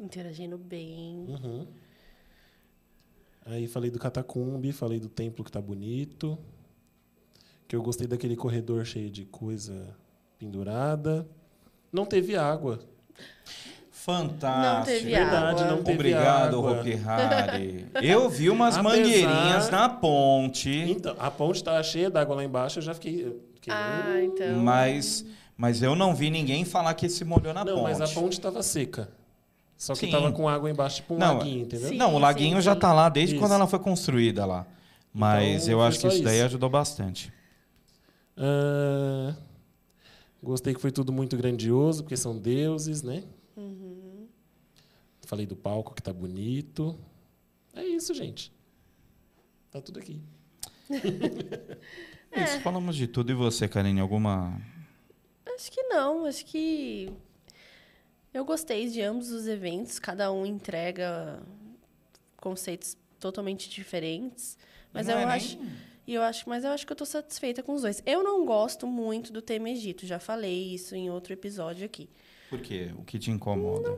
[0.00, 1.26] Interagindo bem.
[1.28, 1.66] Uhum.
[3.44, 6.38] Aí falei do catacumbi, falei do templo que tá bonito.
[7.68, 9.94] Que eu gostei daquele corredor cheio de coisa
[10.38, 11.28] pendurada.
[11.92, 12.80] Não teve água.
[13.90, 14.78] Fantástico.
[14.78, 15.76] Não teve Verdade, água.
[15.76, 16.80] não teve Obrigado, água.
[16.80, 17.86] Hopi Hari.
[18.02, 22.78] Eu vi umas Apesar- mangueirinhas na ponte, Então, a ponte tava cheia d'água lá embaixo,
[22.78, 23.38] eu já fiquei.
[23.54, 24.58] fiquei, Ah, então.
[24.60, 25.26] mas,
[25.56, 27.82] mas eu não vi ninguém falar que se molhou na não, ponte.
[27.84, 29.10] mas a ponte tava seca.
[29.76, 30.12] Só que Sim.
[30.12, 31.88] tava com água embaixo, tipo um Não, laguinho, entendeu?
[31.88, 32.78] Sim, não, o laguinho já sim.
[32.80, 33.42] tá lá desde Isso.
[33.42, 34.64] quando ela foi construída lá.
[35.12, 37.32] Mas Então, eu acho que isso daí ajudou bastante.
[38.36, 39.34] Ah,
[40.42, 43.24] gostei que foi tudo muito grandioso, porque são deuses, né?
[43.56, 44.26] Uhum.
[45.26, 46.96] Falei do palco que tá bonito.
[47.74, 48.52] É isso, gente.
[49.70, 50.20] Tá tudo aqui.
[52.34, 53.30] É Isso, falamos de tudo.
[53.30, 54.58] E você, Karine, alguma...
[55.62, 57.08] Acho que não, acho que
[58.34, 61.40] eu gostei de ambos os eventos, cada um entrega
[62.38, 64.58] conceitos totalmente diferentes,
[64.92, 65.58] mas Não eu é nem- acho
[66.04, 68.02] e eu acho, mas eu acho que eu tô satisfeita com os dois.
[68.04, 72.10] Eu não gosto muito do tema Egito, já falei isso em outro episódio aqui.
[72.50, 72.90] Por quê?
[72.98, 73.96] O que te incomoda?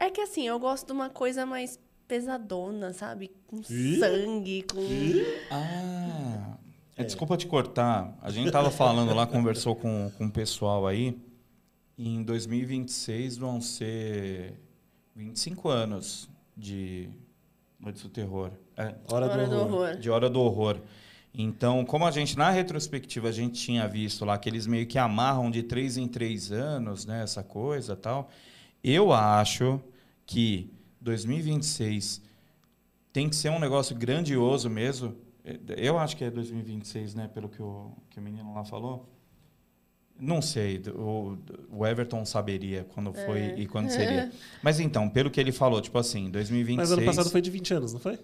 [0.00, 1.78] É que assim, eu gosto de uma coisa mais
[2.08, 3.30] pesadona, sabe?
[3.46, 4.00] Com Ih?
[4.00, 4.80] sangue, com
[5.52, 6.58] Ah,
[6.96, 8.16] é, desculpa te cortar.
[8.22, 11.16] A gente tava falando lá, conversou com, com o pessoal aí.
[11.98, 14.60] E em 2026 vão ser
[15.14, 17.08] 25 anos de
[17.78, 18.50] Noites do Terror.
[18.76, 19.96] É, Hora, Hora do horror.
[19.96, 20.80] de Hora do Horror.
[21.32, 24.98] Então, como a gente, na retrospectiva, a gente tinha visto lá que eles meio que
[24.98, 27.22] amarram de três em três anos, né?
[27.22, 28.30] Essa coisa tal.
[28.82, 29.80] Eu acho
[30.24, 30.70] que
[31.00, 32.22] 2026
[33.12, 35.14] tem que ser um negócio grandioso mesmo.
[35.76, 37.28] Eu acho que é 2026, né?
[37.28, 39.08] Pelo que o, que o menino lá falou.
[40.18, 41.36] Não sei, o,
[41.70, 43.60] o Everton saberia quando foi É.
[43.60, 44.32] e quando seria.
[44.62, 46.76] Mas então, pelo que ele falou, tipo assim, 2026...
[46.76, 48.18] Mas ano passado foi de 20 anos, não foi?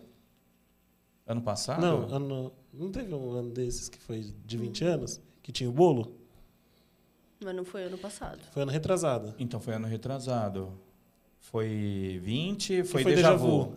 [1.27, 1.83] Ano passado?
[1.83, 5.20] Não, ano, não teve um ano desses que foi de 20 anos?
[5.43, 6.16] Que tinha o bolo?
[7.45, 8.39] mas não foi ano passado.
[8.53, 9.35] Foi ano retrasado.
[9.39, 10.73] Então foi ano retrasado.
[11.41, 13.75] Foi 20, foi, foi déjà déjà vu.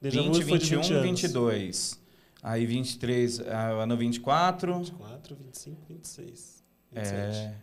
[0.00, 1.02] Déjà 20, vu foi de 21, 20 anos.
[1.02, 1.99] 22.
[2.42, 4.78] Aí 23, ah, ano 24.
[4.78, 6.64] 24, 25, 26.
[6.92, 7.36] 27.
[7.38, 7.54] É.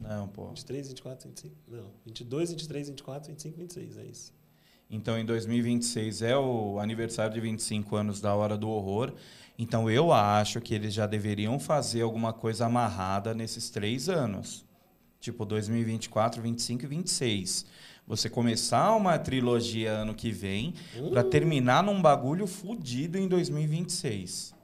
[0.00, 0.48] Não, pô.
[0.48, 1.54] 23, 24, 25.
[1.68, 1.90] Não.
[2.04, 3.98] 22, 23, 24, 25, 26.
[3.98, 4.32] É isso.
[4.90, 9.14] Então em 2026 é o aniversário de 25 anos da Hora do Horror.
[9.58, 14.66] Então eu acho que eles já deveriam fazer alguma coisa amarrada nesses três anos.
[15.18, 17.66] Tipo 2024, 25 e 26.
[18.12, 21.08] Você começar uma trilogia ano que vem Hum.
[21.12, 24.54] Pra terminar num bagulho fudido em 2026.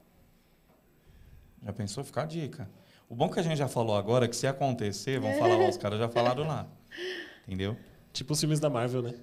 [1.65, 2.03] Já pensou?
[2.03, 2.69] Ficar a dica.
[3.09, 5.77] O bom que a gente já falou agora é que se acontecer, vão falar, os
[5.81, 6.67] caras já falaram lá.
[7.47, 7.75] Entendeu?
[8.13, 9.15] Tipo os filmes da Marvel, né?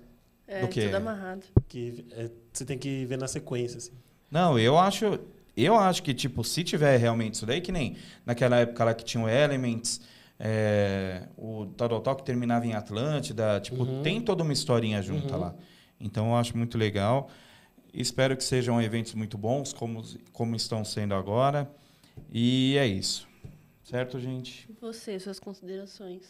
[0.49, 0.87] É, Do quê?
[0.87, 1.47] tudo amarrado.
[1.69, 3.93] Que é, você tem que ver na sequência, assim.
[4.29, 5.21] Não, eu acho,
[5.57, 9.05] eu acho que tipo, se tiver realmente isso daí, que nem naquela época lá que
[9.05, 10.01] tinha o Elements,
[10.39, 11.67] é, o
[12.17, 14.03] que terminava em Atlântida, tipo, Uhum.
[14.03, 15.41] tem toda uma historinha junta Uhum.
[15.41, 15.55] lá.
[16.01, 17.29] Então eu acho muito legal.
[17.93, 20.03] Espero que sejam eventos muito bons, como,
[20.33, 21.71] como estão sendo agora.
[22.31, 23.27] E é isso.
[23.85, 24.67] Certo, gente?
[24.69, 26.23] E você, suas considerações?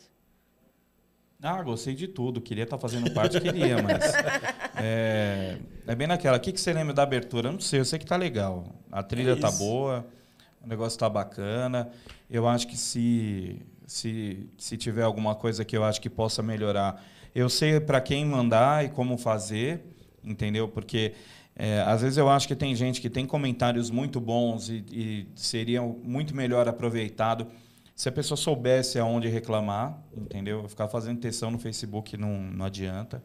[1.43, 2.41] Ah, gostei de tudo.
[2.41, 4.05] Queria estar fazendo parte, queria, mas.
[4.79, 5.57] É,
[5.87, 6.37] é bem naquela.
[6.37, 7.49] O que, que você lembra da abertura?
[7.49, 8.67] Eu não sei, eu sei que tá legal.
[8.93, 10.07] A trilha É tá boa,
[10.63, 11.91] o negócio tá bacana.
[12.29, 17.03] Eu acho que se, se, se tiver alguma coisa que eu acho que possa melhorar,
[17.35, 19.85] eu sei para quem mandar e como fazer,
[20.25, 20.69] entendeu?
[20.69, 21.13] Porque
[21.55, 25.29] é, às vezes eu acho que tem gente que tem comentários muito bons e, e
[25.35, 27.47] seria muito melhor aproveitado
[27.95, 30.69] Se a pessoa soubesse aonde reclamar, entendeu?
[30.69, 33.23] Ficar fazendo textão no Facebook não, não adianta.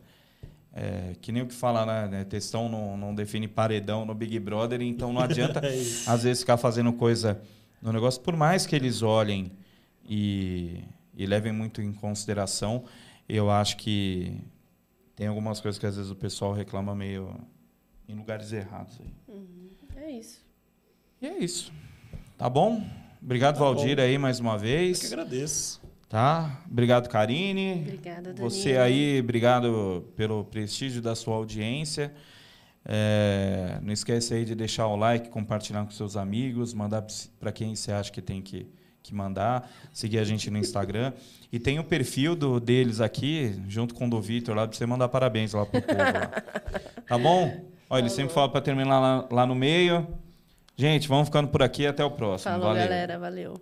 [0.73, 2.07] É, que nem o que fala, né?
[2.07, 5.69] né, Textão não, não define paredão no Big Brother, então não adianta, É
[6.07, 7.41] às vezes, ficar fazendo coisa
[7.81, 8.21] no negócio.
[8.21, 9.51] Por mais que eles olhem
[10.13, 10.83] e,
[11.15, 12.83] e levem muito em consideração,
[13.29, 14.37] eu acho que
[15.15, 17.33] tem algumas coisas que às vezes o pessoal reclama meio
[18.09, 18.99] em lugares errados.
[18.99, 19.41] Aí.
[19.95, 20.45] É isso.
[21.21, 21.71] E é isso.
[22.37, 22.83] Tá bom?
[23.21, 24.01] Obrigado, Tá Valdir, bom.
[24.01, 25.05] aí mais uma Eu que vez.
[25.13, 25.81] agradeço.
[26.09, 26.61] Tá?
[26.69, 27.83] Obrigado, Karine.
[27.83, 28.49] Obrigada, Danilo.
[28.49, 32.13] Você aí, obrigado pelo prestígio da sua audiência.
[32.83, 37.05] É, não esquece aí de deixar o like, compartilhar com seus amigos, mandar
[37.39, 38.67] para quem você acha que tem que,
[39.03, 41.13] que mandar, seguir a gente no Instagram.
[41.51, 44.85] E tem o perfil do, deles aqui, junto com o do Vitor, lá, para você
[44.85, 45.97] mandar parabéns lá pro povo.
[45.97, 46.43] Lá.
[47.07, 47.65] Tá bom?
[47.89, 50.07] Olha, ele sempre fala para terminar lá, lá no meio.
[50.77, 51.85] Gente, vamos ficando por aqui.
[51.85, 52.53] Até o próximo.
[52.53, 52.83] Falou, Valeu.
[52.83, 53.19] galera.
[53.19, 53.61] Valeu.